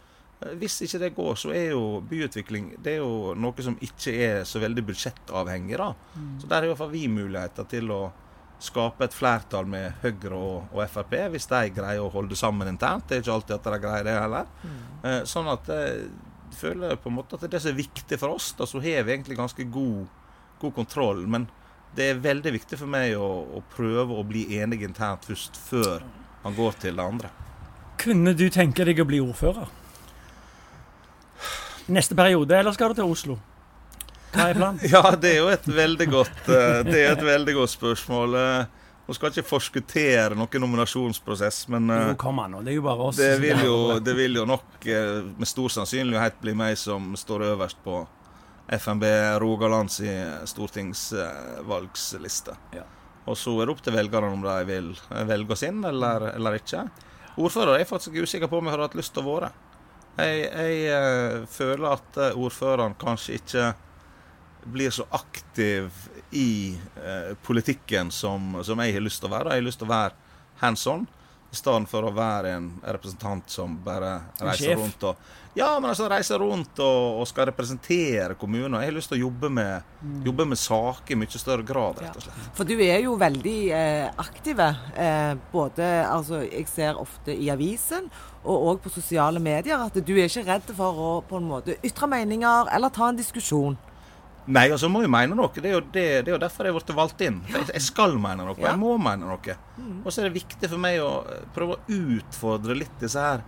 Eh, 0.41 0.55
Hvis 0.61 0.79
ikke 0.87 1.03
det 1.03 1.11
går, 1.19 1.35
så 1.37 1.53
er 1.53 1.71
jo 1.75 2.01
byutvikling 2.09 2.71
det 2.83 2.95
er 2.97 3.03
jo 3.03 3.35
noe 3.37 3.65
som 3.67 3.77
ikke 3.85 4.15
er 4.15 4.45
så 4.49 4.63
veldig 4.63 4.87
budsjettavhengig. 4.89 5.77
da. 5.77 5.91
Så 6.41 6.49
der 6.49 6.63
er 6.63 6.65
i 6.65 6.73
hvert 6.73 6.81
fall 6.85 6.95
vi 6.97 7.05
muligheter 7.13 7.69
til 7.69 7.91
å 7.93 8.03
skape 8.59 9.05
et 9.07 9.15
flertall 9.15 9.69
med 9.71 10.01
Høyre 10.03 10.35
og, 10.35 10.73
og 10.75 10.81
Frp, 10.91 11.13
hvis 11.31 11.47
de 11.47 11.61
greier 11.77 12.03
å 12.03 12.09
holde 12.11 12.35
sammen 12.35 12.67
internt. 12.73 13.05
Det 13.07 13.19
er 13.19 13.23
ikke 13.23 13.37
alltid 13.37 13.55
at 13.55 13.69
de 13.69 13.79
greier 13.85 14.09
det 14.09 14.17
heller. 14.19 14.49
Eh, 15.05 15.21
sånn 15.31 15.47
at 15.53 15.69
eh, 15.71 16.09
føler 16.59 16.99
på 17.01 17.11
en 17.11 17.19
måte 17.19 17.39
at 17.39 17.47
det 17.47 17.59
er 17.59 17.65
som 17.65 17.73
er 17.73 17.81
viktig 17.81 18.19
for 18.21 18.37
oss. 18.37 18.53
Da 18.59 18.67
så 18.69 18.83
har 18.83 19.07
vi 19.07 19.15
egentlig 19.15 19.39
ganske 19.39 19.67
god, 19.73 20.07
god 20.61 20.75
kontroll. 20.77 21.25
Men 21.31 21.49
det 21.97 22.11
er 22.13 22.23
veldig 22.23 22.55
viktig 22.59 22.79
for 22.81 22.91
meg 22.91 23.17
å, 23.17 23.29
å 23.59 23.63
prøve 23.75 24.17
å 24.19 24.25
bli 24.27 24.47
enig 24.59 24.83
internt 24.87 25.29
først, 25.29 25.59
før 25.69 26.05
han 26.45 26.57
går 26.57 26.81
til 26.85 26.99
det 26.99 27.05
andre. 27.05 27.31
Kunne 27.99 28.35
du 28.39 28.47
tenke 28.55 28.87
deg 28.87 29.01
å 29.03 29.09
bli 29.09 29.21
ordfører? 29.25 29.71
Neste 31.89 32.15
periode, 32.15 32.53
eller 32.59 32.75
skal 32.77 32.93
du 32.93 33.01
til 33.01 33.11
Oslo? 33.11 33.39
Hva 34.35 34.51
er 34.51 34.59
planen? 34.59 34.83
Ja, 34.93 35.03
det 35.17 35.33
er 35.33 35.39
jo 35.41 35.49
et 35.51 35.67
veldig 35.67 36.09
godt, 36.13 36.43
eh, 36.53 36.83
det 36.87 36.99
er 37.01 37.15
et 37.15 37.25
veldig 37.25 37.55
godt 37.57 37.73
spørsmål. 37.73 38.37
Eh, 39.09 39.11
Nå 39.11 39.15
skal 39.17 39.31
ikke 39.33 39.49
forskuttere 39.49 40.37
noen 40.37 40.61
nominasjonsprosess, 40.61 41.63
men 41.73 41.89
eh, 41.91 42.09
Jo, 42.11 42.17
kom 42.21 42.39
an. 42.45 42.59
Det 42.61 42.75
er 42.75 42.77
jo 42.77 42.83
bare 42.85 43.07
oss. 43.09 43.17
det 43.17 43.39
vil 43.41 43.65
jo, 43.65 43.77
det 44.05 44.15
vil 44.19 44.37
jo 44.37 44.45
nok 44.45 44.85
eh, 44.87 45.25
med 45.39 45.49
stor 45.49 45.69
sannsynlighet 45.81 46.37
bli 46.45 46.53
meg 46.55 46.77
som 46.77 47.17
står 47.17 47.47
øverst 47.55 47.81
på 47.85 48.03
FNB 48.69 49.05
Rogalands 49.41 50.03
stortingsvalgsliste. 50.45 52.57
Ja. 52.77 52.85
Og 53.29 53.37
så 53.37 53.53
er 53.61 53.69
det 53.69 53.75
opp 53.75 53.83
til 53.85 53.97
velgerne 53.97 54.33
om 54.33 54.45
de 54.45 54.57
vil 54.69 54.93
eh, 55.11 55.25
velge 55.29 55.57
oss 55.57 55.65
inn 55.69 55.83
eller, 55.85 56.31
eller 56.35 56.59
ikke. 56.61 56.87
Ordfører 57.39 57.75
er 57.75 57.85
jeg 57.85 57.91
faktisk 57.91 58.23
usikker 58.23 58.51
på 58.51 58.61
om 58.61 58.69
jeg 58.69 58.75
hadde 58.75 58.89
hatt 58.89 58.99
lyst 58.99 59.15
til 59.15 59.25
å 59.25 59.35
være. 59.35 59.51
Jeg, 60.19 60.49
jeg 60.49 60.79
eh, 60.95 61.45
føler 61.53 61.93
at 61.93 62.19
eh, 62.19 62.41
ordføreren 62.41 62.97
kanskje 62.99 63.39
ikke 63.39 63.69
blir 64.69 64.93
så 64.93 65.07
aktiv 65.15 65.93
i 66.33 66.77
eh, 66.97 67.35
politikken 67.47 68.11
som, 68.11 68.59
som 68.65 68.79
jeg 68.85 68.95
har 68.99 69.05
lyst 69.05 69.23
til 69.23 69.31
å 69.31 69.37
være. 69.39 69.55
Jeg 69.57 69.63
har 69.63 69.69
lyst 69.71 69.81
til 69.83 69.89
å 69.89 69.95
være 69.95 70.13
hands 70.61 70.87
on, 70.91 71.07
i 71.49 71.57
stedet 71.57 71.89
for 71.89 72.05
å 72.05 72.11
være 72.13 72.51
en 72.59 72.67
representant 72.85 73.49
som 73.49 73.79
bare 73.85 74.19
reiser 74.45 74.75
rundt 74.77 75.05
og 75.09 75.17
Ja, 75.57 75.71
men 75.81 75.89
altså 75.91 76.05
reiser 76.13 76.39
rundt 76.39 76.77
og, 76.85 77.23
og 77.23 77.25
skal 77.27 77.49
representere 77.49 78.37
kommunen. 78.39 78.77
Jeg 78.79 78.91
har 78.91 78.95
lyst 78.95 79.09
til 79.11 79.17
å 79.17 79.25
jobbe 79.25 79.49
med, 79.51 79.87
Mm. 79.99 80.21
jobbe 80.29 80.45
med 80.47 80.59
saker 80.61 81.17
i 81.17 81.19
mye 81.19 81.39
større 81.41 81.65
grad, 81.67 81.99
rett 81.99 82.15
og 82.21 82.23
slett. 82.23 82.45
For 82.55 82.69
du 82.69 82.77
er 82.79 83.01
jo 83.03 83.17
veldig 83.19 83.57
eh, 83.75 84.11
aktiv. 84.23 84.61
Eh, 84.61 85.33
både 85.51 85.89
altså, 86.07 86.45
Jeg 86.47 86.69
ser 86.71 87.01
ofte 87.01 87.35
i 87.35 87.49
avisen 87.51 88.07
og 88.45 88.69
òg 88.69 88.85
på 88.85 88.93
sosiale 88.95 89.41
medier 89.43 89.81
at 89.83 89.95
du 89.99 90.13
er 90.15 90.29
ikke 90.29 90.45
redd 90.47 90.71
for 90.77 90.95
å 91.03 91.11
på 91.27 91.41
en 91.41 91.49
måte 91.49 91.75
ytre 91.83 92.07
meninger 92.07 92.71
eller 92.77 92.93
ta 92.95 93.09
en 93.09 93.19
diskusjon. 93.19 93.75
Nei, 94.49 94.65
altså 94.73 94.89
må 94.89 95.03
jo 95.05 95.11
mene 95.13 95.37
noe. 95.37 95.53
Det 95.53 95.69
er 95.69 95.75
jo, 95.77 95.83
det, 95.93 96.05
det 96.25 96.31
er 96.31 96.35
jo 96.35 96.41
derfor 96.41 96.69
jeg 96.69 96.77
ble 96.79 96.97
valgt 96.97 97.23
inn. 97.27 97.43
Jeg, 97.53 97.67
jeg 97.75 97.85
skal 97.85 98.17
mene 98.17 98.47
noe. 98.47 98.57
Ja. 98.57 98.71
Jeg 98.71 98.81
må 98.81 98.95
mene 99.03 99.29
noe. 99.29 99.57
Og 100.01 100.09
så 100.09 100.23
er 100.23 100.29
det 100.29 100.39
viktig 100.39 100.71
for 100.71 100.81
meg 100.81 101.01
å 101.05 101.11
eh, 101.29 101.45
prøve 101.55 101.77
å 101.77 101.97
utfordre 101.99 102.77
litt 102.79 102.97
disse 103.03 103.21
her 103.21 103.45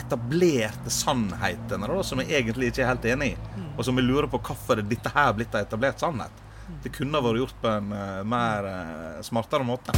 etablerte 0.00 0.90
sannhetene 0.90 1.88
da, 1.90 2.02
som 2.06 2.22
jeg 2.22 2.32
egentlig 2.38 2.70
ikke 2.70 2.84
er 2.84 2.92
helt 2.92 3.06
enig 3.10 3.32
i. 3.34 3.64
Og 3.76 3.84
som 3.86 3.98
jeg 3.98 4.06
lurer 4.06 4.30
på 4.30 4.40
hvorfor 4.48 4.82
dette 4.82 5.12
her 5.14 5.34
blitt 5.36 5.54
en 5.54 5.66
etablert 5.66 6.02
sannhet. 6.02 6.46
det 6.82 6.92
kunne 6.94 7.18
ha 7.18 7.24
vært 7.24 7.40
gjort 7.42 7.56
på 7.62 7.70
en 7.70 7.92
uh, 7.92 8.22
mer 8.24 8.66
uh, 8.70 9.22
smartere 9.26 9.66
måte. 9.66 9.94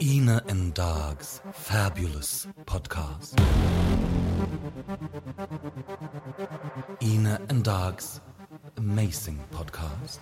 Ina 0.00 0.40
and 0.48 0.72
Dog's 0.74 1.40
fabulous 1.52 2.48
podcast. 2.66 3.34
Ina 7.00 7.38
and 7.50 7.64
Dog's 7.64 8.20
amazing 8.80 9.38
podcast. 9.52 10.20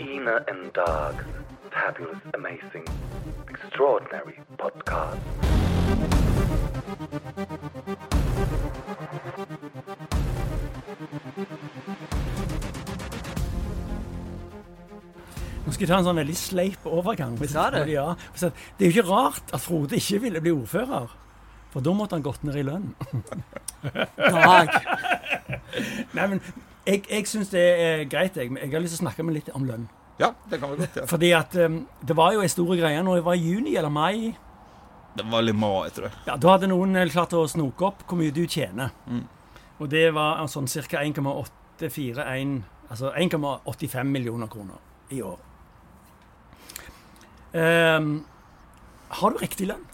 Ina 0.00 0.36
and 0.50 0.72
Dog's 0.72 1.24
fabulous, 1.70 2.18
amazing, 2.34 2.84
extraordinary 3.48 4.34
podcast. 4.58 5.20
Nå 15.64 15.72
skal 15.72 15.84
jeg 15.84 15.88
ta 15.88 15.98
en 16.00 16.08
sånn 16.08 16.18
veldig 16.18 16.34
sleip 16.34 16.88
overgang. 16.90 17.38
Sa 17.46 17.68
det. 17.70 17.86
Ja, 17.94 18.08
det 18.40 18.50
er 18.50 18.90
jo 18.90 18.94
ikke 18.96 19.06
rart 19.12 19.54
at 19.54 19.62
Frode 19.62 20.02
ikke 20.02 20.24
ville 20.26 20.42
bli 20.42 20.56
ordfører. 20.56 21.14
For 21.70 21.82
da 21.82 21.94
måtte 21.94 22.18
han 22.18 22.26
gått 22.26 22.42
ned 22.42 22.58
i 22.58 22.66
lønn. 22.66 22.90
Dag. 23.84 24.70
Nei, 26.16 26.26
men 26.26 26.40
jeg, 26.86 27.04
jeg 27.10 27.28
syns 27.28 27.52
det 27.52 27.64
er 27.64 28.04
greit. 28.10 28.36
Jeg, 28.36 28.52
jeg 28.56 28.72
har 28.72 28.82
lyst 28.84 28.96
til 28.96 29.02
å 29.02 29.06
snakke 29.08 29.26
med 29.26 29.38
litt 29.38 29.52
om 29.54 29.66
lønn. 29.68 29.86
Ja, 30.20 30.32
det 30.50 30.60
kan 30.62 30.70
vi 30.72 30.78
godt 30.82 30.98
gjøre. 31.00 31.10
Fordi 31.10 31.30
at 31.34 31.56
um, 31.64 31.78
det 32.06 32.16
var 32.16 32.34
jo 32.36 32.42
en 32.44 32.52
stor 32.52 32.74
greie 32.78 33.02
når 33.02 33.20
det 33.20 33.24
var 33.26 33.38
i 33.38 33.46
juni 33.48 33.74
eller 33.76 33.92
mai. 33.92 34.34
Det 35.14 35.26
var 35.30 35.46
litt 35.46 35.58
mai, 35.58 35.88
tror 35.94 36.08
jeg. 36.08 36.18
Ja, 36.26 36.36
Da 36.42 36.54
hadde 36.54 36.70
noen 36.70 36.96
eh, 36.98 37.08
klart 37.10 37.34
å 37.38 37.44
snoke 37.50 37.86
opp 37.86 38.04
hvor 38.08 38.18
mye 38.18 38.34
du 38.34 38.44
tjener. 38.50 38.94
Og 39.78 39.90
det 39.90 40.08
var 40.14 40.42
sånn 40.50 40.70
ca. 40.70 41.02
1,841 41.02 42.62
Altså 42.92 43.10
1,85 43.16 44.10
millioner 44.12 44.46
kroner 44.52 44.76
i 45.10 45.22
år. 45.24 45.38
Um, 47.54 48.10
har 49.08 49.32
du 49.32 49.40
riktig 49.40 49.66
lønn? 49.70 49.86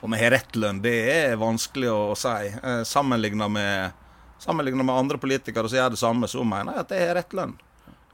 Om 0.00 0.12
jeg 0.14 0.22
har 0.24 0.30
rett 0.36 0.56
lønn, 0.56 0.80
det 0.82 0.92
er 1.10 1.36
vanskelig 1.40 1.88
å 1.90 2.14
si. 2.18 2.34
Eh, 2.62 2.82
Sammenligna 2.86 3.48
med, 3.50 3.90
med 4.46 4.94
andre 4.94 5.18
politikere 5.18 5.68
som 5.68 5.78
gjør 5.80 5.90
det 5.96 5.98
samme, 5.98 6.28
så 6.30 6.44
mener 6.46 6.76
jeg 6.76 6.84
at 6.86 6.94
jeg 6.94 7.08
har 7.08 7.18
rett 7.18 7.34
lønn. 7.34 7.56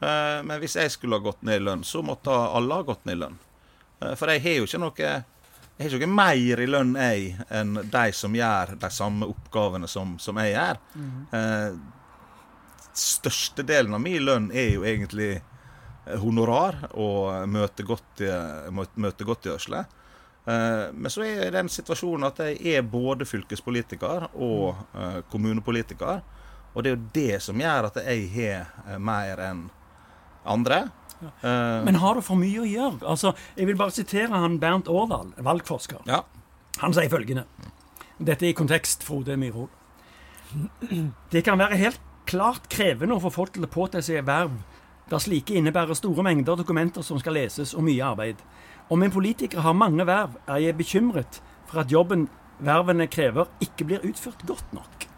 Eh, 0.00 0.40
Men 0.48 0.60
hvis 0.62 0.76
jeg 0.80 0.90
skulle 0.94 1.18
ha 1.20 1.24
gått 1.26 1.42
ned 1.44 1.60
i 1.60 1.64
lønn, 1.64 1.84
så 1.84 2.00
måtte 2.02 2.32
alle 2.32 2.74
ha 2.80 2.82
gått 2.88 3.04
ned 3.04 3.18
i 3.18 3.20
lønn. 3.26 3.36
Eh, 4.00 4.14
For 4.16 4.32
jeg 4.32 4.42
har 4.46 4.56
jo 4.62 4.64
ikke 4.70 4.80
noe 4.80 4.94
jeg 5.74 5.88
har 5.90 5.96
ikke 5.98 6.06
noe 6.06 6.14
mer 6.14 6.60
i 6.62 6.66
lønn 6.70 6.92
jeg 6.94 7.36
enn 7.50 7.74
de 7.90 8.02
som 8.14 8.32
gjør 8.38 8.76
de 8.78 8.90
samme 8.94 9.26
oppgavene 9.26 9.88
som, 9.90 10.12
som 10.22 10.36
jeg 10.38 10.52
gjør. 10.54 10.78
Eh, 11.34 11.72
Størstedelen 12.94 13.94
av 13.96 14.00
min 14.00 14.22
lønn 14.22 14.50
er 14.54 14.68
jo 14.76 14.84
egentlig 14.86 15.40
honorar 16.22 16.76
og 16.94 17.48
møtegodtgjø- 17.50 18.70
mø- 18.70 18.86
møtegodtgjørelse. 19.02 19.80
Eh, 19.80 19.84
Men 20.44 21.08
så 21.08 21.22
er 21.24 21.30
jeg 21.38 21.46
i 21.48 21.54
den 21.54 21.68
situasjonen 21.72 22.26
at 22.28 22.40
jeg 22.44 22.74
er 22.76 22.82
både 22.84 23.24
fylkespolitiker 23.24 24.26
og 24.34 24.74
eh, 24.92 25.20
kommunepolitiker. 25.32 26.20
Og 26.74 26.82
det 26.84 26.90
er 26.90 26.96
jo 26.98 27.06
det 27.14 27.38
som 27.42 27.60
gjør 27.62 27.88
at 27.88 27.96
jeg 28.04 28.26
har 28.34 28.66
eh, 28.90 28.98
mer 29.00 29.40
enn 29.46 29.62
andre. 30.44 30.82
Eh, 31.22 31.80
Men 31.86 31.96
har 32.02 32.18
du 32.18 32.20
for 32.26 32.36
mye 32.36 32.60
å 32.60 32.68
gjøre? 32.68 33.00
Altså, 33.08 33.32
Jeg 33.56 33.70
vil 33.70 33.78
bare 33.80 33.94
sitere 33.96 34.28
han 34.36 34.58
Bernt 34.60 34.88
Årdal, 34.92 35.32
valgforsker. 35.38 36.02
ja. 36.10 36.22
Han 36.82 36.90
sier 36.92 37.06
følgende 37.08 37.44
Dette 38.18 38.44
er 38.44 38.50
i 38.50 38.56
kontekst, 38.58 39.04
Frode 39.06 39.36
Myhrvold. 39.38 39.70
Det 41.32 41.44
kan 41.46 41.58
være 41.58 41.78
helt 41.78 42.00
klart 42.26 42.68
krevende 42.72 43.14
å 43.16 43.22
få 43.22 43.30
folk 43.32 43.52
til 43.54 43.64
å 43.64 43.70
påta 43.70 44.02
seg 44.02 44.24
verv 44.26 44.52
der 45.10 45.20
slike 45.20 45.54
innebærer 45.54 45.94
store 45.98 46.24
mengder 46.24 46.56
dokumenter 46.56 47.02
som 47.02 47.18
skal 47.20 47.36
leses, 47.36 47.74
og 47.74 47.84
mye 47.84 48.04
arbeid. 48.04 48.40
Om 48.90 49.02
en 49.02 49.12
politiker 49.12 49.60
har 49.64 49.76
mange 49.76 50.06
verv, 50.06 50.38
er 50.46 50.62
jeg 50.62 50.76
bekymret 50.76 51.40
for 51.68 51.80
at 51.80 51.92
jobben 51.92 52.28
vervene 52.64 53.06
krever, 53.10 53.48
ikke 53.60 53.84
blir 53.88 54.04
utført 54.04 54.46
godt 54.46 54.72
nok. 54.72 55.08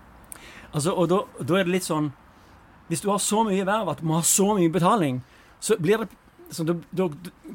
Altså, 0.73 0.93
og 0.93 1.09
da, 1.11 1.23
da 1.41 1.59
er 1.59 1.67
det 1.67 1.73
litt 1.73 1.87
sånn 1.87 2.11
Hvis 2.87 3.01
du 3.03 3.09
har 3.11 3.19
så 3.23 3.41
mye 3.47 3.65
verv 3.67 3.89
at 3.91 4.01
du 4.03 4.07
må 4.07 4.19
ha 4.21 4.23
så 4.27 4.53
mye 4.55 4.71
betaling, 4.71 5.17
så 5.59 5.75
blir 5.81 6.05
det 6.05 6.11
så 6.55 6.63
da, 6.63 6.77
da 6.95 7.09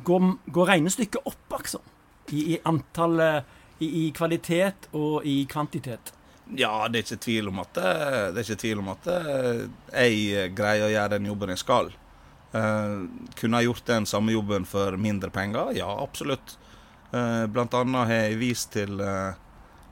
går, 0.04 0.26
går 0.52 0.67
regnestykket 0.67 1.28
opp, 1.30 1.54
altså. 1.56 1.80
I, 2.36 2.41
i 2.56 2.58
antall 2.67 3.20
eh, 3.24 3.38
i, 3.80 3.88
I 3.88 4.04
kvalitet 4.15 4.89
og 4.91 5.24
i 5.28 5.46
kvantitet. 5.50 6.12
Ja, 6.60 6.88
det 6.91 7.00
er 7.00 7.06
ikke 7.06 7.24
tvil 7.24 7.48
om 7.48 7.62
at, 7.63 7.72
det, 7.78 7.94
det 8.36 8.41
er 8.41 8.50
ikke 8.50 8.62
tvil 8.65 8.82
om 8.84 8.91
at 8.91 9.08
eh, 9.13 9.63
jeg 9.96 10.52
greier 10.58 10.89
å 10.89 10.91
gjøre 10.91 11.13
den 11.15 11.30
jobben 11.32 11.54
jeg 11.56 11.63
skal. 11.63 11.91
Eh, 12.52 12.98
kunne 13.36 13.62
jeg 13.62 13.70
gjort 13.70 13.86
den 13.88 14.06
samme 14.06 14.34
jobben 14.36 14.66
for 14.68 14.98
mindre 15.00 15.30
penger? 15.32 15.72
Ja, 15.78 15.90
absolutt. 16.04 16.58
Eh, 17.12 17.46
blant 17.48 17.74
annet 17.74 18.08
har 18.08 18.24
jeg 18.26 18.40
vist 18.42 18.74
til 18.76 19.00
eh, 19.00 19.40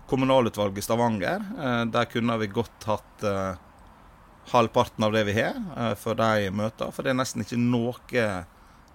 kommunalutvalget 0.09 0.81
i 0.81 0.87
Stavanger. 0.87 1.43
Der 1.93 2.07
kunne 2.09 2.37
vi 2.41 2.47
godt 2.49 2.87
hatt 2.89 3.25
halvparten 4.49 5.05
av 5.05 5.13
det 5.13 5.21
vi 5.27 5.35
har 5.37 5.59
for 6.01 6.17
de 6.17 6.47
møtene. 6.49 6.89
For 6.95 7.05
det 7.05 7.11
er 7.11 7.19
nesten 7.19 7.43
ikke 7.45 7.59
noe 7.61 8.23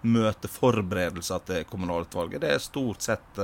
møteforberedelser 0.03 1.45
til 1.47 1.69
kommunalutvalget. 1.71 2.43
Det 2.43 2.51
er 2.57 2.65
stort 2.65 3.07
sett, 3.07 3.39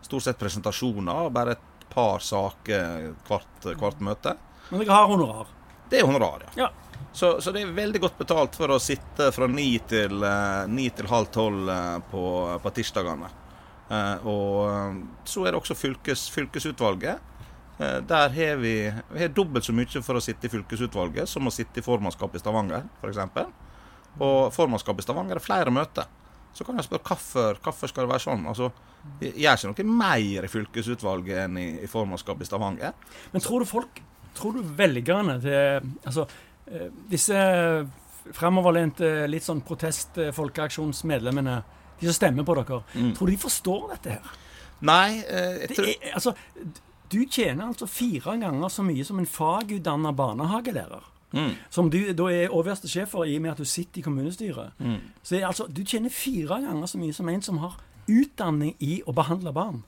stort 0.00 0.24
sett 0.24 0.40
presentasjoner 0.40 1.28
og 1.28 1.36
bare 1.36 1.58
et 1.58 1.84
par 1.92 2.24
saker 2.24 3.12
hvert, 3.28 3.68
hvert 3.68 4.00
møte. 4.00 4.32
Men 4.70 4.80
dere 4.80 4.96
har 4.96 5.12
honorar. 5.12 5.53
Det 5.90 6.00
er 6.00 6.08
honorar, 6.08 6.46
ja. 6.46 6.66
Ja. 6.66 6.70
Så, 7.14 7.40
så 7.40 7.52
det 7.54 7.62
er 7.62 7.74
veldig 7.76 8.00
godt 8.02 8.16
betalt 8.18 8.56
for 8.58 8.72
å 8.74 8.80
sitte 8.82 9.28
fra 9.30 9.46
ni 9.46 9.76
til, 9.86 10.18
uh, 10.24 10.64
ni 10.66 10.88
til 10.90 11.06
halv 11.06 11.28
tolv 11.30 11.68
uh, 11.70 12.00
på, 12.10 12.22
på 12.62 12.72
tirsdagene. 12.74 13.28
Uh, 13.86 14.26
og 14.26 15.28
så 15.28 15.44
er 15.44 15.54
det 15.54 15.60
også 15.60 15.76
fylkes, 15.78 16.26
fylkesutvalget. 16.34 17.30
Der 17.74 18.30
har 18.30 18.58
vi, 18.62 18.72
vi 18.86 19.18
har 19.18 19.30
dobbelt 19.34 19.66
så 19.66 19.72
mye 19.74 20.02
for 20.06 20.14
å 20.14 20.22
sitte 20.22 20.46
i 20.46 20.50
fylkesutvalget 20.52 21.26
som 21.26 21.50
å 21.50 21.52
sitte 21.54 21.80
i 21.80 21.82
formannskapet 21.82 22.38
i 22.38 22.42
Stavanger, 22.42 22.84
f.eks. 23.02 23.18
Og 24.22 24.52
formannskapet 24.54 25.02
i 25.02 25.06
Stavanger 25.08 25.40
er 25.40 25.42
flere 25.42 25.74
møter. 25.74 26.06
Så 26.54 26.62
kan 26.66 26.78
jeg 26.78 26.86
spørre 26.86 27.02
hvorfor, 27.08 27.58
hvorfor 27.62 27.90
skal 27.90 28.06
det 28.06 28.12
være 28.12 28.24
sånn? 28.28 28.46
Altså, 28.46 28.70
gjør 29.18 29.72
ikke 29.72 29.86
noe 29.86 30.02
mer 30.04 30.46
i 30.46 30.52
fylkesutvalget 30.52 31.44
enn 31.48 31.58
i, 31.58 31.66
i 31.82 31.90
formannskapet 31.90 32.46
i 32.46 32.50
Stavanger. 32.52 32.94
Men 33.34 33.42
tror 33.42 33.64
du 33.64 33.70
folk 33.70 33.98
Tror 34.34 34.56
du 34.56 34.62
velgerne 34.76 35.38
til 35.42 35.92
Altså, 36.04 36.26
eh, 36.66 36.88
disse 37.10 37.38
framoverlente, 38.32 39.26
litt 39.28 39.44
sånn 39.44 39.60
protest-folkeaksjonsmedlemmene, 39.68 41.58
de 42.00 42.08
som 42.08 42.16
stemmer 42.16 42.46
på 42.48 42.56
dere, 42.56 42.80
tror 43.14 43.28
du 43.28 43.32
de 43.34 43.40
forstår 43.42 43.82
dette 43.92 44.16
her? 44.16 44.30
Nei, 44.84 45.20
eh, 45.28 45.66
tror 45.70 45.88
er, 45.88 46.14
altså, 46.16 46.32
du 47.12 47.24
tjener 47.30 47.66
altså 47.66 47.86
fire 47.86 48.36
ganger 48.40 48.68
så 48.72 48.84
mye 48.84 49.04
som 49.04 49.20
en 49.20 49.28
fagutdanna 49.28 50.12
barnehagelærer. 50.16 51.10
Mm. 51.34 51.54
Som 51.70 51.90
du 51.90 51.98
da 52.14 52.28
er 52.30 52.52
overste 52.54 52.88
sjef 52.88 53.10
for 53.14 53.26
i 53.26 53.36
og 53.36 53.42
med 53.42 53.54
at 53.54 53.62
du 53.62 53.66
sitter 53.66 54.00
i 54.00 54.04
kommunestyret. 54.06 54.78
Mm. 54.78 55.00
Så 55.22 55.40
altså, 55.46 55.66
du 55.66 55.82
tjener 55.84 56.10
fire 56.14 56.60
ganger 56.62 56.86
så 56.86 56.98
mye 56.98 57.12
som 57.12 57.28
en 57.28 57.42
som 57.42 57.58
har 57.58 57.80
utdanning 58.08 58.74
i 58.80 59.00
å 59.06 59.14
behandle 59.16 59.52
barn. 59.54 59.82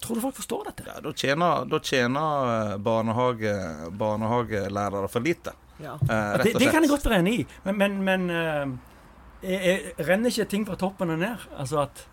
Tror 0.00 0.14
du 0.18 0.22
folk 0.22 0.36
forstår 0.36 0.64
dette? 0.70 0.84
Ja, 0.86 1.00
da 1.02 1.12
tjener, 1.12 1.64
da 1.68 1.80
tjener 1.82 2.50
eh, 2.72 2.76
barnehage, 2.78 3.54
barnehagelærere 3.98 5.08
for 5.10 5.20
lite. 5.26 5.52
Ja. 5.82 5.94
Eh, 6.02 6.36
det, 6.44 6.52
det 6.58 6.70
kan 6.70 6.82
jeg 6.86 6.90
godt 6.90 7.06
være 7.06 7.18
enig 7.22 7.34
i, 7.40 7.46
men, 7.64 7.76
men, 7.78 7.98
men 8.06 8.30
eh, 8.30 8.76
jeg, 9.42 9.58
jeg 9.62 10.06
renner 10.08 10.30
ikke 10.34 10.48
ting 10.50 10.66
fra 10.68 10.78
toppen 10.80 11.10
og 11.14 11.18
ned? 11.22 11.48
Altså 11.58 11.82
at 11.86 12.04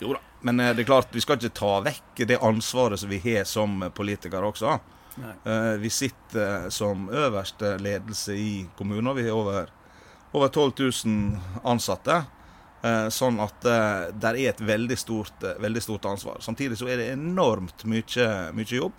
Jo 0.00 0.14
da. 0.16 0.20
Men 0.40 0.60
eh, 0.60 0.72
det 0.76 0.84
er 0.86 0.88
klart, 0.88 1.12
vi 1.12 1.20
skal 1.20 1.36
ikke 1.40 1.52
ta 1.60 1.74
vekk 1.84 2.24
det 2.28 2.40
ansvaret 2.44 3.00
som 3.00 3.10
vi 3.12 3.20
har 3.24 3.44
som 3.48 3.80
politikere 3.96 4.48
også. 4.48 4.78
Eh, 5.20 5.74
Vi 5.82 5.90
sitter 5.92 6.64
eh, 6.64 6.68
som 6.72 7.08
øverste 7.12 7.74
ledelse 7.82 8.36
i 8.40 8.66
kommunen. 8.78 9.12
Vi 9.18 9.26
har 9.28 9.36
over, 9.36 9.68
over 10.32 10.48
12 10.48 10.72
000 11.04 11.64
ansatte. 11.68 12.22
Eh, 12.82 13.08
Sånn 13.12 13.36
at 13.44 13.60
det 13.60 14.30
er 14.30 14.38
et 14.54 14.60
veldig 14.64 14.96
stort, 14.98 15.42
eh, 15.44 15.58
veldig 15.60 15.82
stort 15.84 16.06
ansvar. 16.08 16.38
Samtidig 16.40 16.78
så 16.80 16.88
er 16.88 16.96
det 16.96 17.08
enormt 17.12 17.84
mye, 17.84 18.28
mye 18.56 18.76
jobb. 18.78 18.92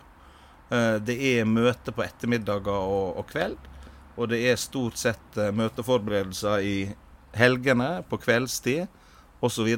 Eh, 0.72 1.00
Det 1.00 1.18
er 1.34 1.46
møte 1.50 1.92
på 1.92 2.04
ettermiddager 2.06 2.70
og, 2.78 3.18
og 3.18 3.28
kveld. 3.32 3.58
Og 4.18 4.30
det 4.30 4.42
er 4.52 4.60
stort 4.60 4.98
sett 5.02 5.38
eh, 5.38 5.52
møteforberedelser 5.56 6.62
i 6.62 6.76
helgene, 7.34 8.04
på 8.10 8.20
kveldstid 8.22 8.88
osv. 9.42 9.70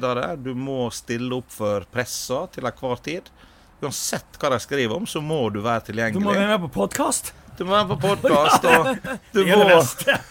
Du 0.42 0.52
må 0.54 0.90
stille 0.92 1.32
opp 1.38 1.50
for 1.54 1.86
pressa 1.92 2.44
til 2.52 2.66
enhver 2.68 3.00
tid. 3.02 3.30
Uansett 3.84 4.36
hva 4.40 4.50
de 4.54 4.58
skriver 4.62 4.96
om, 4.96 5.06
så 5.06 5.22
må 5.24 5.46
du 5.54 5.60
være 5.64 5.86
tilgjengelig. 5.88 6.20
Du 6.20 6.28
må 6.28 6.34
være 6.36 6.58
med 6.58 6.66
på 6.68 6.72
podkast! 6.82 7.32
Du 7.54 7.62
må 7.64 7.70
være 7.76 7.86
på 7.92 7.96
podkast, 8.02 8.64
og 8.66 8.88
du 9.34 9.40
må, 9.46 9.66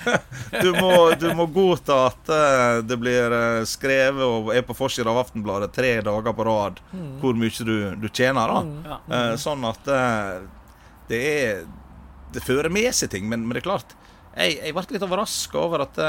du, 0.63 0.69
må, 0.75 0.89
du 1.21 1.29
må 1.37 1.45
godta 1.55 1.97
at 2.09 2.31
eh, 2.35 2.79
det 2.83 2.97
blir 2.99 3.31
eh, 3.37 3.59
skrevet 3.69 4.23
og 4.25 4.49
er 4.51 4.65
på 4.67 4.75
forsida 4.75 5.07
av 5.13 5.21
Aftenbladet 5.21 5.71
tre 5.75 5.93
dager 6.03 6.35
på 6.35 6.45
rad 6.47 6.81
hvor 7.21 7.37
mye 7.39 7.63
du, 7.67 7.75
du 8.03 8.09
tjener. 8.11 8.51
da. 8.51 8.97
Eh, 9.07 9.31
Sånn 9.39 9.63
at 9.69 9.87
det 11.07 11.21
er 11.21 11.63
Det 12.33 12.43
fører 12.43 12.71
med 12.73 12.91
seg 12.95 13.11
ting, 13.13 13.27
men, 13.29 13.43
men 13.47 13.55
det 13.55 13.61
er 13.63 13.69
klart 13.69 13.95
Jeg, 14.35 14.57
jeg 14.59 14.73
ble 14.75 14.83
litt 14.95 15.05
overraska 15.07 15.59
over 15.63 15.83
at 15.87 15.99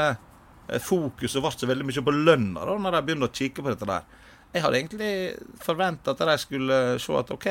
fokuset 0.81 1.43
ble 1.43 1.51
så 1.53 1.67
veldig 1.69 1.85
mye 1.85 2.03
på 2.07 2.13
lønna 2.15 2.63
da 2.65 2.75
når 2.81 2.95
de 2.97 3.01
begynte 3.05 3.27
å 3.29 3.33
kikke 3.37 3.61
på 3.61 3.69
dette 3.69 3.85
der. 3.85 4.05
Jeg 4.55 4.63
hadde 4.63 4.79
egentlig 4.79 5.09
forventa 5.61 6.15
at 6.15 6.23
de 6.25 6.35
skulle 6.41 6.77
se 7.03 7.13
at 7.19 7.29
OK, 7.35 7.47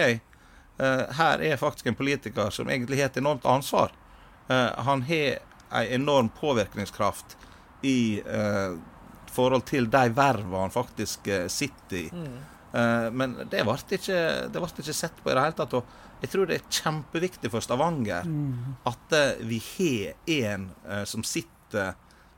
her 0.78 1.42
er 1.44 1.56
faktisk 1.60 1.86
en 1.86 1.94
politiker 1.98 2.50
som 2.50 2.70
egentlig 2.70 2.98
har 3.00 3.12
et 3.12 3.20
enormt 3.20 3.44
ansvar. 3.46 3.92
Eh, 4.48 4.70
han 4.86 5.02
har 5.02 5.38
en 5.70 5.92
enorm 6.00 6.28
påvirkningskraft 6.28 7.36
i 7.82 8.20
eh, 8.20 8.74
forhold 9.34 9.64
til 9.68 9.88
de 9.90 10.08
vervene 10.14 10.64
han 10.66 10.74
faktisk 10.74 11.26
eh, 11.28 11.46
sitter 11.52 11.96
i. 11.96 12.06
Eh, 12.74 13.10
men 13.12 13.36
det 13.50 13.64
ble, 13.66 13.76
ikke, 13.98 14.20
det 14.50 14.62
ble 14.62 14.70
ikke 14.70 14.96
sett 14.96 15.20
på 15.22 15.30
i 15.30 15.34
det 15.36 15.44
hele 15.46 15.58
tatt. 15.58 15.76
Og 15.78 16.22
jeg 16.24 16.32
tror 16.32 16.48
det 16.48 16.58
er 16.58 16.80
kjempeviktig 16.82 17.50
for 17.52 17.64
Stavanger 17.64 18.28
at 18.88 19.16
eh, 19.18 19.42
vi 19.44 19.60
har 19.74 20.14
en 20.40 20.70
eh, 20.88 21.04
som 21.04 21.24
sitter 21.26 21.94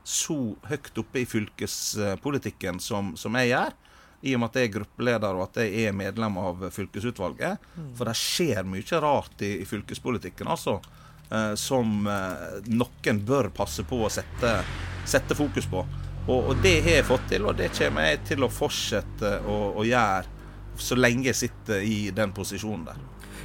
så 0.07 0.37
høyt 0.69 0.97
oppe 0.97 1.19
i 1.19 1.27
fylkespolitikken 1.27 2.79
som, 2.79 3.15
som 3.19 3.35
jeg 3.35 3.51
gjør. 3.51 3.73
I 4.21 4.33
og 4.35 4.41
med 4.41 4.49
at 4.49 4.55
jeg 4.57 4.69
er 4.69 4.75
gruppeleder 4.79 5.37
og 5.37 5.43
at 5.45 5.59
jeg 5.61 5.87
er 5.87 5.93
medlem 5.93 6.39
av 6.41 6.63
fylkesutvalget. 6.73 7.67
For 7.97 8.09
det 8.09 8.15
skjer 8.17 8.63
mye 8.65 9.01
rart 9.03 9.43
i, 9.45 9.57
i 9.61 9.65
fylkespolitikken, 9.69 10.47
altså. 10.49 10.79
eh, 11.29 11.53
som 11.59 12.07
eh, 12.09 12.57
noen 12.73 13.21
bør 13.27 13.51
passe 13.53 13.85
på 13.85 14.01
å 14.05 14.09
sette, 14.09 14.55
sette 15.05 15.37
fokus 15.37 15.69
på. 15.69 15.85
Og, 16.27 16.49
og 16.49 16.63
det 16.63 16.81
har 16.83 16.97
jeg 16.99 17.07
fått 17.07 17.29
til, 17.29 17.45
og 17.47 17.55
det 17.59 17.69
kommer 17.77 18.09
jeg 18.09 18.23
til 18.33 18.43
å 18.43 18.49
fortsette 18.51 19.37
å, 19.47 19.59
å 19.79 19.85
gjøre 19.87 20.25
så 20.77 20.97
lenge 20.97 21.29
jeg 21.29 21.37
sitter 21.45 21.85
i 21.85 22.09
den 22.13 22.33
posisjonen 22.35 22.89
der. 22.89 22.97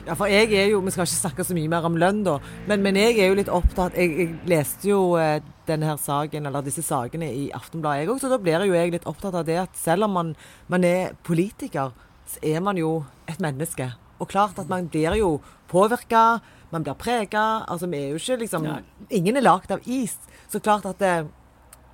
Ja, 0.03 0.17
for 0.19 0.27
jeg 0.27 0.51
er 0.59 0.67
jo, 0.73 0.81
Vi 0.83 0.91
skal 0.91 1.07
ikke 1.07 1.15
snakke 1.15 1.45
så 1.47 1.55
mye 1.55 1.71
mer 1.71 1.85
om 1.87 1.95
lønn, 2.01 2.25
da, 2.27 2.39
men, 2.67 2.83
men 2.83 2.97
jeg 2.99 3.21
er 3.21 3.29
jo 3.31 3.37
litt 3.39 3.51
opptatt 3.53 3.95
Jeg, 3.95 4.11
jeg 4.19 4.33
leste 4.51 4.89
jo 4.89 5.15
eh, 5.21 5.39
denne 5.69 5.89
her 5.89 5.99
saken, 6.01 6.47
eller 6.49 6.65
disse 6.67 6.85
sakene 6.85 7.29
i 7.31 7.49
Aftenbladet, 7.55 8.05
jeg 8.05 8.13
òg, 8.13 8.23
så 8.23 8.31
da 8.33 8.39
blir 8.43 8.65
jo 8.67 8.77
jeg 8.77 8.95
litt 8.95 9.09
opptatt 9.09 9.37
av 9.39 9.47
det 9.49 9.59
at 9.65 9.77
selv 9.79 10.09
om 10.09 10.17
man, 10.19 10.33
man 10.73 10.87
er 10.87 11.17
politiker, 11.27 11.93
så 12.29 12.43
er 12.55 12.63
man 12.65 12.79
jo 12.81 13.03
et 13.31 13.43
menneske. 13.43 13.91
Og 14.23 14.31
klart 14.31 14.59
at 14.63 14.71
man 14.71 14.89
blir 14.91 15.17
jo 15.19 15.37
påvirka, 15.71 16.41
man 16.73 16.85
blir 16.87 16.97
prega. 16.99 17.65
Altså, 17.69 17.89
vi 17.91 17.99
er 17.99 18.13
jo 18.13 18.21
ikke 18.21 18.41
liksom 18.45 18.67
Nei. 18.69 18.81
Ingen 19.19 19.39
er 19.41 19.45
lagd 19.45 19.73
av 19.75 19.83
is. 19.85 20.15
Så 20.51 20.63
klart 20.63 20.87
at 20.89 21.01
det, 21.03 21.13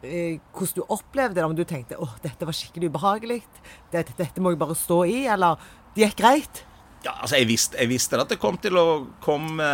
eh, 0.03 0.39
hvordan 0.53 0.77
du 0.77 0.85
opplevde 0.89 1.41
det, 1.41 1.45
om 1.45 1.57
du 1.57 1.65
tenkte 1.65 1.99
åh, 1.99 2.15
dette 2.23 2.47
var 2.47 2.57
skikkelig 2.57 2.93
ubehagelig, 2.93 3.43
dette, 3.93 4.15
dette 4.19 4.41
må 4.45 4.53
jeg 4.53 4.61
bare 4.61 4.77
stå 4.79 5.03
i, 5.09 5.21
eller 5.27 5.57
det 5.97 6.07
gikk 6.07 6.21
greit. 6.21 6.65
Ja, 7.07 7.15
altså 7.23 7.39
jeg 7.39 7.49
visste, 7.49 7.79
jeg 7.79 7.93
visste 7.93 8.19
at 8.19 8.31
det 8.31 8.41
kom 8.43 8.59
til 8.61 8.77
å 8.77 8.87
komme 9.23 9.67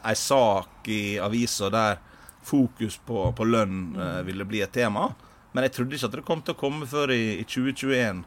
ei 0.00 0.16
sak 0.16 0.88
i 0.88 1.18
avisa 1.20 1.68
der 1.72 2.00
fokus 2.42 2.96
på, 3.06 3.24
på 3.36 3.46
lønn 3.48 3.96
eh, 4.00 4.20
ville 4.26 4.46
bli 4.48 4.62
et 4.64 4.72
tema. 4.72 5.10
Men 5.52 5.66
jeg 5.66 5.74
trodde 5.74 5.96
ikke 5.96 6.06
at 6.06 6.14
det 6.14 6.26
kom 6.26 6.42
til 6.46 6.54
å 6.54 6.58
komme 6.60 6.86
før 6.86 7.10
i, 7.10 7.40
i 7.40 7.44
2021, 7.44 8.20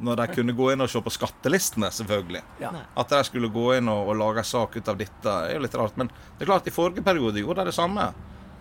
når 0.00 0.20
de 0.22 0.26
kunne 0.32 0.54
gå 0.56 0.70
inn 0.72 0.80
og 0.80 0.88
se 0.88 1.02
på 1.04 1.12
skattelistene, 1.12 1.90
selvfølgelig. 1.92 2.40
Ja. 2.62 2.70
At 2.96 3.12
de 3.12 3.20
skulle 3.28 3.50
gå 3.52 3.66
inn 3.76 3.90
og, 3.92 4.08
og 4.08 4.16
lage 4.16 4.40
en 4.40 4.48
sak 4.48 4.78
ut 4.78 4.88
av 4.88 4.96
dette, 5.00 5.34
er 5.44 5.58
jo 5.58 5.64
litt 5.66 5.76
rart. 5.76 5.98
Men 6.00 6.08
det 6.08 6.46
er 6.46 6.52
klart, 6.54 6.70
i 6.70 6.74
forrige 6.74 7.04
periode 7.04 7.42
gjorde 7.42 7.66
de 7.66 7.72
det 7.72 7.76
samme. 7.76 8.06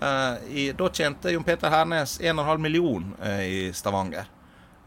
Eh, 0.01 0.35
i, 0.51 0.65
da 0.75 0.89
tjente 0.91 1.31
Jon 1.31 1.47
Peter 1.47 1.71
Hernes 1.71 2.17
1,5 2.19 2.57
million 2.57 3.07
eh, 3.23 3.41
i 3.47 3.63
Stavanger. 3.73 4.27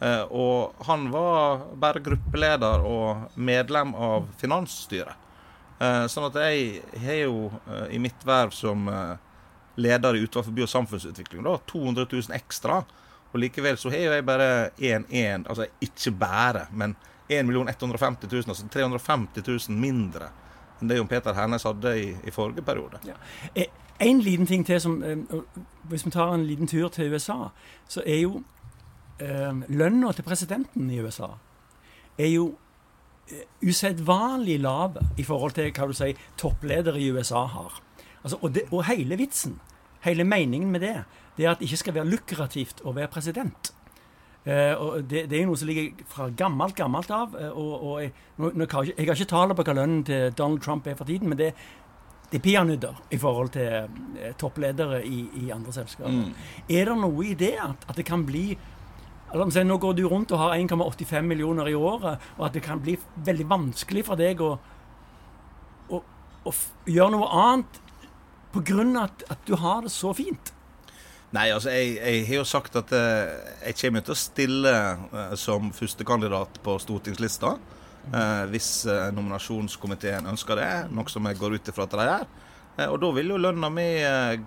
Eh, 0.01 0.23
og 0.29 0.85
han 0.85 1.09
var 1.13 1.67
bare 1.81 2.05
gruppeleder 2.05 2.85
og 2.85 3.39
medlem 3.41 3.97
av 3.97 4.29
finansstyret. 4.41 5.17
Eh, 5.83 6.05
sånn 6.07 6.29
at 6.29 6.37
jeg 6.45 6.83
har 7.01 7.21
jo 7.25 7.37
eh, 7.65 7.95
i 7.97 8.01
mitt 8.03 8.29
verv 8.29 8.53
som 8.55 8.85
eh, 8.93 9.15
leder 9.77 10.17
i 10.17 10.25
Utvalg 10.25 10.47
for 10.47 10.57
by- 10.57 10.67
og 10.67 10.73
samfunnsutvikling 10.73 11.47
da, 11.47 11.57
200 11.71 12.07
000 12.13 12.37
ekstra. 12.37 12.83
Og 13.33 13.41
likevel 13.41 13.79
så 13.81 13.91
har 13.91 14.19
jeg 14.19 14.27
bare 14.29 14.71
1-1, 14.77 15.47
altså 15.49 15.67
ikke 15.81 16.13
bare, 16.21 16.67
men 16.73 16.97
1 17.29 17.49
150 17.49 18.29
000, 18.33 18.45
altså 18.49 18.69
350 18.69 19.69
000 19.69 19.79
mindre 19.79 20.33
enn 20.83 20.91
det 20.91 20.97
Jon 20.99 21.07
Peter 21.07 21.35
Hernes 21.35 21.63
hadde 21.63 21.93
i, 21.95 22.09
i 22.27 22.33
forrige 22.35 22.65
periode. 22.67 22.99
Ja. 23.07 23.15
En 24.03 24.19
liten 24.21 24.49
ting 24.51 24.65
til 24.67 24.81
som 24.83 24.97
eh, 25.07 25.21
Hvis 25.87 26.03
vi 26.07 26.11
tar 26.11 26.33
en 26.35 26.47
liten 26.47 26.67
tur 26.67 26.89
til 26.89 27.13
USA, 27.15 27.53
så 27.89 28.03
er 28.03 28.19
jo 28.25 28.43
eh, 29.23 29.63
lønna 29.69 30.11
til 30.13 30.27
presidenten 30.27 30.91
i 30.91 30.99
USA 31.01 31.37
er 32.19 32.29
jo 32.29 32.53
eh, 33.31 33.47
usedvanlig 33.63 34.59
lav 34.61 34.99
i 35.19 35.25
forhold 35.25 35.57
til 35.57 35.73
hva 35.73 35.89
du 35.89 35.97
sier 35.97 36.19
toppledere 36.41 37.01
i 37.01 37.11
USA 37.13 37.47
har. 37.47 37.81
Altså, 38.23 38.39
og, 38.41 38.55
det, 38.55 38.67
og 38.71 38.85
hele 38.87 39.19
vitsen, 39.19 39.59
hele 40.07 40.25
meningen 40.25 40.71
med 40.71 40.81
det, 40.85 40.97
det 41.37 41.47
er 41.47 41.53
at 41.53 41.61
det 41.61 41.69
ikke 41.71 41.83
skal 41.85 41.97
være 42.01 42.11
lukrativt 42.11 42.83
å 42.85 42.95
være 42.97 43.11
president. 43.13 43.73
Eh, 44.43 44.75
og 44.75 45.05
det, 45.07 45.29
det 45.31 45.39
er 45.39 45.47
noe 45.47 45.59
som 45.59 45.69
ligger 45.71 46.03
fra 46.11 46.27
gammelt, 46.35 46.75
gammelt 46.79 47.11
av. 47.15 47.37
eh, 47.39 47.51
og, 47.51 47.73
og 47.79 48.01
jeg, 48.03 48.13
nå, 48.43 48.51
nå 48.59 48.67
jeg, 48.67 49.07
har 49.07 49.15
ikke 49.15 49.31
tallet 49.31 49.59
på 49.59 49.67
hva 49.69 49.77
lønnen 49.79 50.03
til 50.07 50.35
Donald 50.39 50.65
Trump 50.65 50.87
er 50.91 50.99
for 50.99 51.07
tiden, 51.07 51.31
men 51.31 51.39
det, 51.39 51.53
det 52.33 52.41
er 52.41 52.45
peanøtter 52.49 52.99
i 53.15 53.21
forhold 53.23 53.53
til 53.55 53.69
eh, 54.19 54.35
toppledere 54.41 55.03
i, 55.07 55.23
i 55.45 55.51
andre 55.55 55.75
selskaper. 55.77 56.33
Er 56.67 56.91
det 56.91 56.99
noe 56.99 57.27
i 57.29 57.37
det 57.39 57.55
at, 57.63 57.87
at 57.89 57.99
det 57.99 58.07
kan 58.09 58.27
bli 58.29 58.47
Altså, 59.33 59.63
Nå 59.65 59.79
går 59.81 59.95
du 59.97 60.03
rundt 60.05 60.33
og 60.37 60.43
har 60.43 60.59
1,85 60.59 61.25
millioner 61.25 61.71
i 61.71 61.73
året, 61.73 62.21
og 62.37 62.43
at 62.45 62.53
det 62.53 62.61
kan 62.67 62.83
bli 62.85 62.99
veldig 63.25 63.47
vanskelig 63.49 64.03
for 64.05 64.21
deg 64.21 64.43
å, 64.45 64.51
å, 65.89 66.01
å 66.45 66.53
gjøre 66.85 67.15
noe 67.15 67.31
annet 67.41 67.79
pga. 68.53 68.83
At, 69.05 69.25
at 69.33 69.47
du 69.49 69.57
har 69.57 69.83
det 69.83 69.93
så 69.95 70.13
fint. 70.17 70.53
Nei, 71.33 71.49
altså, 71.49 71.71
jeg, 71.73 71.95
jeg 71.97 72.25
har 72.29 72.43
jo 72.43 72.45
sagt 72.45 72.75
at 72.77 72.91
eh, 72.93 73.31
jeg 73.71 73.79
kommer 73.81 74.03
til 74.05 74.13
å 74.13 74.21
stille 74.21 74.73
eh, 74.73 75.35
som 75.41 75.71
førstekandidat 75.73 76.59
på 76.65 76.75
stortingslista. 76.83 77.55
eh, 78.13 78.43
hvis 78.53 78.85
nominasjonskomiteen 79.17 80.29
ønsker 80.29 80.61
det, 80.61 80.73
noe 80.93 81.09
som 81.09 81.25
jeg 81.31 81.39
går 81.41 81.57
ut 81.57 81.71
ifra 81.73 81.87
at 81.89 81.97
de 81.97 82.09
gjør. 82.11 82.27
Og 82.89 82.99
da 83.01 83.09
vil 83.13 83.29
jo 83.29 83.37
lønna 83.37 83.69
mi 83.69 83.85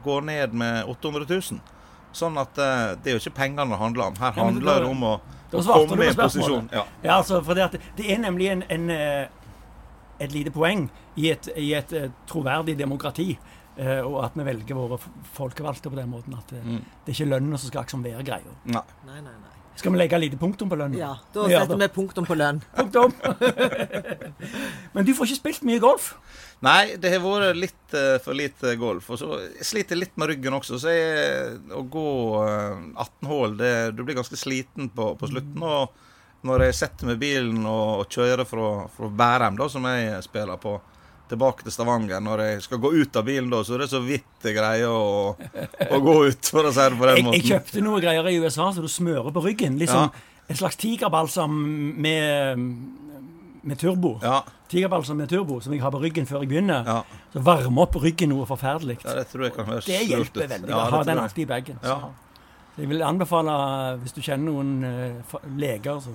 gå 0.03 0.13
ned 0.25 0.53
med 0.57 0.87
800 0.89 1.27
000. 1.29 1.59
Sånn 2.15 2.37
at 2.41 2.55
det 2.57 3.11
er 3.11 3.13
jo 3.13 3.21
ikke 3.21 3.35
pengene 3.37 3.67
det 3.69 3.77
handler 3.77 4.07
om. 4.07 4.15
Her 4.17 4.31
handler 4.33 4.79
det 4.81 4.89
om 4.89 5.03
å, 5.05 5.11
å 5.53 5.61
komme 5.85 6.07
i 6.07 6.15
posisjon. 6.17 6.71
Ja. 6.73 6.87
Ja, 7.03 7.19
altså, 7.19 7.37
for 7.45 7.53
det, 7.53 7.83
det 7.99 8.07
er 8.09 8.23
nemlig 8.23 8.47
en, 8.49 8.63
en, 8.73 8.89
et 8.89 10.33
lite 10.33 10.49
poeng 10.55 10.87
i 11.21 11.29
et, 11.35 11.51
i 11.53 11.69
et 11.77 11.93
troverdig 12.25 12.79
demokrati. 12.81 13.35
Eh, 13.77 13.99
og 14.05 14.21
at 14.25 14.37
vi 14.37 14.45
velger 14.47 14.77
våre 14.77 14.99
folkevalgte 15.35 15.91
på 15.91 15.99
den 15.99 16.09
måten. 16.13 16.37
At 16.37 16.53
eh, 16.53 16.63
Mm. 16.65 16.79
det 17.05 17.11
er 17.11 17.17
ikke 17.19 17.29
lønna 17.33 17.57
som 17.59 17.69
skal 17.71 17.83
liksom 17.85 18.03
være 18.05 18.23
greia. 18.27 18.55
Nei. 18.65 18.81
Nei, 19.07 19.19
nei, 19.21 19.35
nei. 19.41 19.51
Skal 19.75 19.91
vi 19.91 19.97
legge 19.99 20.15
et 20.15 20.21
lite 20.23 20.37
punktum 20.39 20.69
på 20.71 20.77
lønna? 20.79 20.95
Ja, 20.95 21.13
da 21.35 21.49
setter 21.51 21.75
vi 21.81 21.87
punktum 21.91 22.23
på 22.25 22.35
lønn. 22.39 22.61
Punktum! 22.77 23.11
Men 24.95 25.03
du 25.05 25.11
får 25.17 25.27
ikke 25.27 25.39
spilt 25.41 25.65
mye 25.67 25.81
golf. 25.83 26.13
Nei, 26.63 26.95
det 26.95 27.11
har 27.11 27.19
vært 27.23 27.59
litt 27.59 27.95
uh, 27.97 28.15
for 28.23 28.37
lite 28.39 28.75
golf. 28.79 29.09
Og 29.11 29.19
så 29.19 29.39
sliter 29.59 29.97
jeg 29.97 30.05
litt 30.05 30.15
med 30.21 30.31
ryggen 30.31 30.55
også. 30.55 30.79
Så 30.79 30.93
jeg, 30.95 31.59
å 31.75 31.83
gå 31.91 32.05
uh, 32.39 32.87
18 33.03 33.29
hull, 33.29 33.57
du 33.91 34.01
blir 34.07 34.15
ganske 34.17 34.39
sliten 34.39 34.87
på, 34.95 35.11
på 35.19 35.27
slutten. 35.33 35.59
Og 35.59 36.47
når 36.47 36.67
jeg 36.69 36.77
setter 36.79 37.09
meg 37.11 37.19
i 37.19 37.23
bilen 37.25 37.63
og, 37.67 38.05
og 38.05 38.15
kjører 38.15 38.47
fra, 38.47 38.69
fra 38.95 39.11
Bærum, 39.11 39.59
da, 39.59 39.67
som 39.75 39.87
jeg 39.91 40.23
spiller 40.25 40.61
på, 40.61 40.77
tilbake 41.29 41.63
til 41.65 41.71
Stavanger 41.73 42.19
Når 42.21 42.41
jeg 42.45 42.61
skal 42.67 42.77
gå 42.83 42.91
ut 42.93 43.15
av 43.19 43.25
bilen, 43.25 43.49
da, 43.49 43.63
så 43.65 43.75
er 43.75 43.83
det 43.85 43.89
så 43.91 43.99
vidt 44.05 44.45
jeg 44.45 44.55
greier 44.57 44.87
å, 44.91 45.35
å 45.35 45.99
gå 46.05 46.15
ut, 46.29 46.49
for 46.53 46.67
å 46.69 46.71
si 46.75 46.85
det 46.85 46.97
på 46.99 47.05
den 47.09 47.15
Jeg, 47.17 47.25
måten. 47.25 47.39
jeg 47.41 47.49
kjøpte 47.51 47.83
noe 47.85 48.01
greier 48.03 48.29
i 48.31 48.37
USA 48.43 48.71
så 48.75 48.81
du 48.85 48.87
smører 48.91 49.31
på 49.35 49.43
ryggen. 49.45 49.77
Liksom 49.81 50.05
Ja. 50.05 50.09
en 50.49 50.55
slags 50.59 50.75
tigerbalsam 50.77 51.55
med, 52.05 52.59
med 53.63 53.79
turbo. 53.81 54.19
Ja, 54.21 54.43
Tigerbalsam 54.69 55.17
med 55.21 55.29
turbo 55.29 55.59
som 55.61 55.73
jeg 55.73 55.81
har 55.81 55.91
på 55.93 55.99
ryggen 56.01 56.25
før 56.25 56.41
jeg 56.43 56.49
begynner. 56.49 56.85
ja, 56.85 57.01
Så 57.33 57.41
varmer 57.45 57.81
opp 57.85 57.95
ryggen 58.01 58.29
noe 58.33 58.45
forferdelig. 58.49 58.97
ja, 59.05 59.13
det 59.19 59.27
tror 59.31 59.43
jeg 59.45 59.53
kan 59.55 59.67
være 59.69 59.85
Det 59.85 59.99
hjelper 60.09 60.47
veldig 60.47 60.69
Ja, 60.69 60.75
å 60.75 60.77
det 60.77 60.85
ha 60.85 60.89
tror 60.91 61.05
den 61.05 61.15
jeg. 61.17 61.23
alltid 61.23 61.43
i 61.43 61.49
bagen. 61.53 61.79
Ja. 61.83 61.97
Jeg 62.77 62.89
vil 62.89 63.01
anbefale, 63.07 63.53
hvis 64.01 64.11
du 64.17 64.21
kjenner 64.21 64.51
noen 64.51 64.83
uh, 64.83 65.37
leger 65.55 66.01
så 66.03 66.11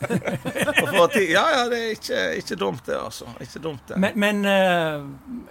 Ja, 0.00 1.44
ja, 1.54 1.64
det 1.68 1.78
er 1.78 1.90
ikke, 1.94 2.20
ikke 2.40 2.56
dumt, 2.58 2.84
det, 2.86 2.96
altså. 2.96 3.28
Ikke 3.40 3.62
dumt, 3.62 3.82
det. 3.88 3.98
Men, 4.00 4.16
men 4.20 4.44
uh, 4.46 5.50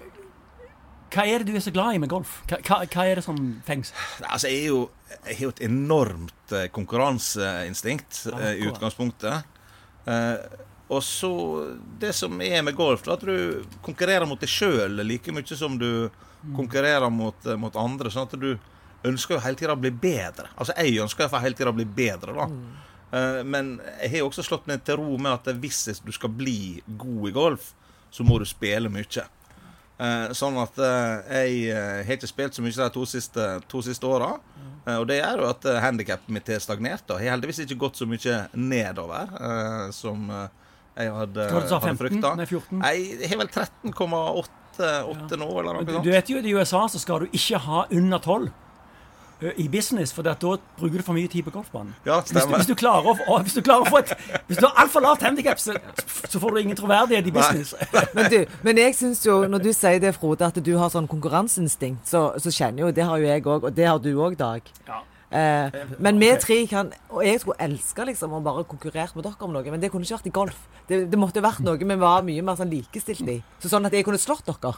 hva 1.09 1.25
er 1.25 1.41
det 1.41 1.49
du 1.49 1.57
er 1.57 1.63
så 1.63 1.73
glad 1.73 1.97
i 1.97 2.01
med 2.01 2.11
golf? 2.11 2.39
Hva, 2.49 2.59
hva, 2.65 2.79
hva 2.85 3.05
er 3.09 3.19
det 3.19 3.25
som 3.25 3.37
fengs? 3.65 3.93
Altså, 4.21 4.49
jeg 4.51 4.63
er 4.63 4.71
jo, 4.71 4.81
jeg 5.15 5.35
har 5.35 5.43
jo 5.47 5.53
et 5.55 5.61
enormt 5.65 6.55
eh, 6.55 6.67
konkurranseinstinkt 6.73 8.23
Ja, 8.29 8.39
eh, 8.39 8.59
i 8.61 8.67
utgangspunktet. 8.69 9.55
Uh, 10.05 10.37
og 10.89 11.03
så 11.05 11.31
Det 12.01 12.13
som 12.17 12.39
er 12.41 12.63
med 12.65 12.77
golf, 12.77 13.05
er 13.05 13.13
at 13.13 13.25
du 13.25 13.65
konkurrerer 13.85 14.25
mot 14.29 14.41
deg 14.41 14.49
sjøl 14.49 15.01
like 15.05 15.33
mye 15.33 15.57
som 15.57 15.77
du 15.77 16.09
konkurrerer 16.55 17.09
mot, 17.13 17.49
mot 17.61 17.75
andre. 17.77 18.09
Sånn 18.13 18.29
at 18.29 18.37
du 18.39 18.53
ønsker 19.05 19.37
jo 19.37 19.41
hele 19.43 19.59
tida 19.59 19.75
å 19.75 19.81
bli 19.81 19.91
bedre. 19.91 20.49
Altså, 20.55 20.75
jeg 20.77 21.01
ønsker 21.03 21.25
iallfall 21.25 21.43
hele 21.43 21.57
tida 21.57 21.73
å 21.73 21.77
bli 21.77 21.85
bedre, 21.85 22.35
da. 22.35 22.47
Eh, 23.11 23.41
men 23.43 23.79
jeg 24.03 24.11
har 24.17 24.27
også 24.27 24.43
slått 24.45 24.67
meg 24.69 24.83
til 24.85 24.99
ro 25.01 25.17
med 25.17 25.31
at 25.33 25.49
hvis 25.57 25.99
du 26.05 26.11
skal 26.13 26.29
bli 26.29 26.81
god 26.99 27.29
i 27.29 27.33
golf, 27.35 27.71
så 28.11 28.25
må 28.25 28.39
du 28.41 28.45
spille 28.49 28.89
mye. 28.91 29.25
Eh, 29.99 30.29
sånn 30.37 30.57
at 30.61 30.77
eh, 30.79 31.49
jeg 31.49 31.73
har 32.07 32.15
ikke 32.15 32.29
spilt 32.29 32.55
så 32.57 32.63
mye 32.63 32.75
de 32.77 32.89
to 32.95 33.05
siste, 33.09 33.47
to 33.69 33.81
siste 33.85 34.07
åra. 34.07 34.35
Og 34.89 35.03
det 35.09 35.19
gjør 35.19 35.41
jo 35.43 35.49
at 35.51 35.65
handikappet 35.83 36.31
mitt 36.33 36.47
har 36.49 36.61
stagnert. 36.63 37.03
og 37.11 37.19
Har 37.19 37.35
heldigvis 37.35 37.59
ikke 37.65 37.75
gått 37.83 37.99
så 37.99 38.07
mye 38.09 38.37
nedover 38.57 39.27
som 39.93 40.23
jeg 40.31 41.11
hadde, 41.13 41.45
hadde 41.51 41.79
15? 41.83 41.99
frykta. 41.99 42.31
Nei, 42.39 42.45
14? 42.49 42.79
Nei, 42.79 42.93
Jeg 43.19 43.29
har 43.29 43.37
vel 43.43 43.51
13,8 43.53 45.37
nå, 45.37 45.49
eller 45.59 45.73
noe 45.77 45.83
Du, 45.85 45.93
sånt. 45.93 46.03
du 46.07 46.09
vet 46.15 46.31
jo, 46.31 46.39
I 46.41 46.55
USA 46.55 46.85
så 46.89 46.99
skal 47.01 47.25
du 47.25 47.35
ikke 47.35 47.59
ha 47.67 47.83
under 47.91 48.17
12 48.23 48.47
ø, 48.47 48.51
i 49.57 49.67
business, 49.71 50.11
for 50.11 50.21
da 50.27 50.33
bruker 50.35 50.97
du 50.99 51.03
for 51.03 51.13
mye 51.15 51.27
tid 51.31 51.45
på 51.47 51.51
golfbanen. 51.55 51.93
Ja, 52.05 52.17
Hvis 52.19 52.31
du, 52.33 52.39
stemmer. 52.39 52.57
hvis, 52.57 52.67
du 52.67 52.75
klarer 52.75 53.05
å, 53.07 53.13
å- 53.27 53.41
hvis 53.43 53.53
du 53.55 53.61
klarer 53.63 53.85
å 53.85 53.89
få 53.89 53.99
et 54.03 54.11
Hvis 54.49 54.57
du 54.59 54.65
har 54.67 54.73
altfor 54.83 55.01
lavt 55.05 55.21
handikap, 55.23 55.59
så, 55.59 55.77
så 56.27 56.39
får 56.39 56.55
du 56.55 56.59
ingen 56.61 56.75
troverdighet 56.75 57.27
i 57.27 57.31
business. 57.31 57.73
Men, 58.15 58.29
du, 58.31 58.39
men 58.63 58.77
jeg 58.77 58.95
syns 58.95 59.21
jo, 59.25 59.45
når 59.47 59.63
du 59.63 59.69
sier 59.73 59.99
det, 60.03 60.11
Frode, 60.17 60.45
at 60.49 60.59
du 60.65 60.73
har 60.77 60.89
sånn 60.91 61.07
konkurranseinstinkt, 61.07 62.07
så, 62.09 62.33
så 62.41 62.51
kjenner 62.51 62.83
jo 62.87 62.91
Det 62.91 63.05
har 63.05 63.17
jo 63.21 63.29
jeg 63.29 63.45
òg, 63.45 63.63
og 63.69 63.73
det 63.77 63.87
har 63.87 63.99
du 64.03 64.11
òg, 64.17 64.35
Dag. 64.39 64.61
Ja. 64.87 64.99
Eh, 65.29 65.75
men 66.01 66.17
vi 66.17 66.31
tre 66.41 66.55
kan 66.65 66.87
Og 67.13 67.21
jeg 67.21 67.37
skulle 67.43 67.61
elske 67.61 68.01
liksom 68.09 68.31
å 68.33 68.39
bare 68.41 68.63
konkurrere 68.65 69.13
med 69.13 69.23
dere 69.27 69.45
om 69.45 69.51
noe, 69.53 69.61
men 69.69 69.79
det 69.79 69.91
kunne 69.93 70.03
ikke 70.07 70.17
vært 70.17 70.29
i 70.31 70.33
golf. 70.33 70.59
Det, 70.89 71.03
det 71.11 71.19
måtte 71.21 71.43
vært 71.45 71.61
noe 71.61 71.77
vi 71.77 71.95
var 72.01 72.23
mye 72.25 72.41
mer 72.43 72.57
sånn 72.57 72.71
likestilt 72.73 73.27
i. 73.29 73.37
Så 73.61 73.69
sånn 73.69 73.85
at 73.85 73.93
jeg 73.93 74.03
kunne 74.07 74.17
slått 74.21 74.49
dere. 74.49 74.73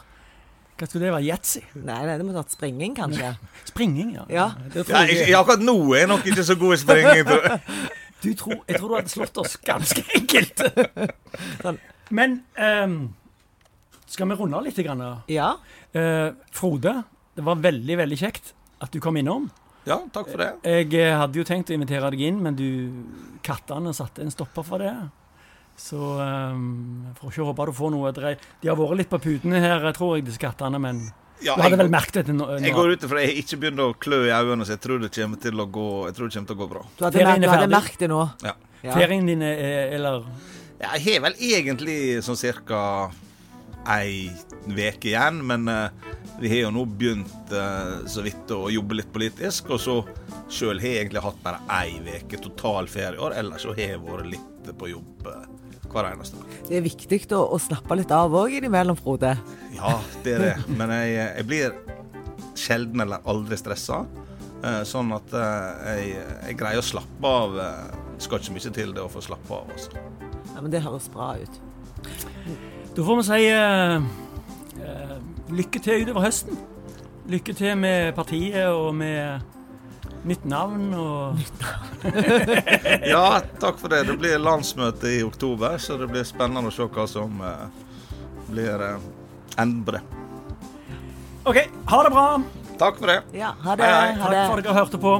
Hva 0.78 0.88
skulle 0.88 1.04
det 1.06 1.12
være? 1.14 1.26
Yatzy? 1.28 1.60
Nei, 1.78 1.98
nei, 2.08 2.14
det 2.18 2.24
måtte 2.26 2.40
vært 2.40 2.54
springing, 2.56 2.94
kanskje. 2.96 3.32
Springing, 3.70 4.14
ja. 4.16 4.24
Ja. 4.32 4.46
Det 4.72 4.86
tror 4.86 4.96
Ja, 4.96 5.02
jeg, 5.06 5.18
jeg, 5.28 5.36
akkurat 5.38 5.62
nå 5.62 5.76
er 5.94 6.02
jeg 6.04 6.10
nok 6.10 6.26
ikke 6.32 6.46
så 6.48 6.56
god 6.58 6.74
i 6.74 6.78
springing. 6.80 7.24
tror 7.28 7.46
jeg. 7.46 7.60
du 8.22 8.28
tror, 8.40 8.56
jeg 8.66 8.80
tror 8.80 8.88
du 8.88 8.96
hadde 8.96 9.12
slått 9.12 9.40
oss 9.44 9.56
ganske 9.68 10.04
enkelt. 10.18 10.64
Sånn. 11.62 11.80
Men 12.12 12.36
um, 12.58 12.96
skal 14.10 14.28
vi 14.32 14.38
runde 14.40 14.58
av 14.58 14.66
litt? 14.66 14.82
Grann? 14.84 15.04
Ja. 15.30 15.52
Uh, 15.94 16.34
Frode, 16.52 16.98
det 17.38 17.46
var 17.46 17.62
veldig, 17.62 17.98
veldig 18.02 18.18
kjekt 18.24 18.52
at 18.82 18.92
du 18.92 18.98
kom 19.04 19.16
innom. 19.20 19.50
Ja, 19.86 20.00
takk 20.14 20.28
for 20.30 20.38
det. 20.38 20.50
Jeg 20.66 21.14
hadde 21.18 21.38
jo 21.40 21.46
tenkt 21.46 21.70
å 21.72 21.74
invitere 21.74 22.10
deg 22.14 22.20
inn, 22.28 22.42
men 22.42 22.54
du, 22.58 22.66
kattene 23.46 23.90
satte 23.96 24.22
en 24.22 24.30
stopper 24.30 24.66
for 24.66 24.82
det. 24.82 24.92
Så 25.78 25.96
um, 25.96 27.08
får 27.18 27.32
ikke 27.32 27.46
håpe 27.48 27.66
du 27.68 27.72
får 27.76 27.92
noe 27.94 28.12
drei. 28.14 28.34
De 28.62 28.70
har 28.70 28.78
vært 28.78 28.98
litt 29.00 29.10
på 29.10 29.20
putene 29.22 29.60
her, 29.62 29.86
tror 29.96 30.16
jeg, 30.18 30.26
disse 30.28 30.40
kattene, 30.42 30.78
men 30.82 31.04
Ja, 31.42 31.56
du 31.56 31.62
hadde 31.64 31.78
vel 31.80 31.90
merket 31.90 32.28
det 32.28 32.36
nå? 32.36 32.46
jeg 32.62 32.74
går 32.76 32.92
ut 32.92 33.06
ifra 33.08 33.22
jeg 33.24 33.40
ikke 33.42 33.58
begynt 33.64 33.82
å 33.82 33.88
klø 33.98 34.20
i 34.28 34.34
øynene, 34.34 34.66
så 34.68 34.76
jeg 34.76 34.82
tror 34.84 35.02
det 35.02 35.10
kommer 35.16 35.40
til 35.42 35.58
å 35.64 35.66
gå, 35.66 35.86
jeg 36.10 36.18
tror 36.18 36.30
det 36.30 36.44
til 36.46 36.54
å 36.56 36.60
gå 36.60 36.68
bra. 36.70 36.84
Du 36.98 37.04
hadde, 37.08 37.24
mer, 37.24 37.32
er 37.34 37.42
du 37.42 37.50
hadde 37.50 37.72
merket 37.72 38.04
det 38.04 38.10
nå. 38.12 38.20
Ja. 38.46 38.54
Ja. 38.82 38.94
Ferien 38.98 39.26
din 39.26 39.42
er, 39.46 39.58
er- 39.58 39.92
eller 39.98 40.24
Ja, 40.82 40.96
Jeg 40.98 41.14
har 41.14 41.20
vel 41.28 41.36
egentlig 41.38 41.98
sånn 42.26 42.38
cirka 42.38 43.10
ei 43.86 44.30
veke 44.70 45.10
igjen, 45.10 45.40
men 45.46 45.66
uh, 45.70 45.88
vi 46.40 46.50
har 46.52 46.64
jo 46.68 46.70
nå 46.74 46.84
begynt 46.86 47.50
uh, 47.54 48.02
så 48.06 48.22
vidt 48.22 48.50
å 48.54 48.68
jobbe 48.70 48.98
litt 49.00 49.10
politisk, 49.14 49.70
og 49.74 49.80
så 49.82 49.96
sjøl 50.52 50.78
har 50.82 50.92
jeg 50.94 51.04
egentlig 51.06 51.22
hatt 51.24 51.42
bare 51.42 51.62
ei 51.80 51.98
veke 52.04 52.38
total 52.42 52.86
ferie 52.90 53.18
i 53.18 53.22
år, 53.22 53.34
ellers 53.42 53.64
så 53.66 53.74
har 53.74 53.82
jeg 53.94 54.02
vært 54.04 54.30
litt 54.30 54.70
på 54.78 54.90
jobb 54.92 55.26
eh, 55.26 55.46
hver 55.92 56.10
eneste 56.10 56.40
dag. 56.40 56.58
Det 56.68 56.78
er 56.78 56.84
viktig 56.84 57.20
å, 57.36 57.42
å 57.54 57.60
slappe 57.62 57.98
litt 57.98 58.12
av 58.14 58.34
òg 58.42 58.58
innimellom, 58.58 58.98
Frode. 58.98 59.34
Ja, 59.76 59.96
det 60.24 60.36
er 60.36 60.46
det, 60.46 60.54
men 60.72 60.92
jeg, 60.96 61.16
jeg 61.20 61.48
blir 61.48 61.76
sjelden 62.58 63.04
eller 63.04 63.24
aldri 63.28 63.58
stressa, 63.60 64.02
eh, 64.62 64.82
sånn 64.88 65.12
at 65.16 65.34
eh, 65.36 65.90
jeg, 65.90 66.14
jeg 66.48 66.58
greier 66.60 66.82
å 66.82 66.86
slappe 66.86 67.34
av. 67.42 67.58
eh, 67.66 68.00
skal 68.22 68.38
ikke 68.38 68.54
mye 68.54 68.74
til 68.76 68.92
det 68.94 69.02
å 69.02 69.10
få 69.10 69.22
slappe 69.24 69.56
av, 69.56 69.70
Også. 69.74 70.02
Ja, 70.52 70.60
men 70.60 70.70
det 70.72 70.82
høres 70.84 71.08
bra 71.12 71.32
ut. 71.40 71.60
Da 72.92 73.06
får 73.06 73.18
vi 73.18 73.24
si 73.26 73.40
uh, 73.56 74.04
eh, 74.84 75.16
lykke 75.56 75.80
til 75.82 76.04
utover 76.04 76.26
høsten. 76.26 76.58
Lykke 77.32 77.54
til 77.56 77.76
med 77.78 78.12
partiet 78.18 78.68
og 78.68 78.92
med 78.98 79.40
nytt 80.28 80.44
navn 80.44 80.92
og 80.94 81.38
Ja, 83.12 83.40
takk 83.60 83.78
for 83.80 83.92
det. 83.92 84.04
Det 84.08 84.16
blir 84.20 84.38
landsmøte 84.42 85.10
i 85.10 85.22
oktober, 85.26 85.78
så 85.82 85.98
det 86.00 86.10
blir 86.12 86.26
spennende 86.28 86.70
å 86.70 86.74
se 86.74 86.86
hva 86.86 87.06
som 87.10 87.40
eh, 87.46 87.64
blir 88.50 88.82
uh, 88.82 88.98
enden 89.58 89.84
på 89.86 89.96
det. 89.96 90.02
OK, 91.44 91.58
ha 91.90 92.02
det 92.06 92.12
bra. 92.14 92.26
Takk 92.78 93.00
for 93.00 93.10
det. 93.10 93.22
Ja, 93.36 93.54
ha 93.62 93.76
det. 93.78 93.86
Hei, 93.86 93.94
hei. 93.94 94.20
Ha 94.20 94.28
Takk 94.28 94.36
det. 94.36 94.44
for 94.50 94.62
at 94.62 94.68
dere 94.68 94.78
hørte 94.78 95.02
på. 95.02 95.16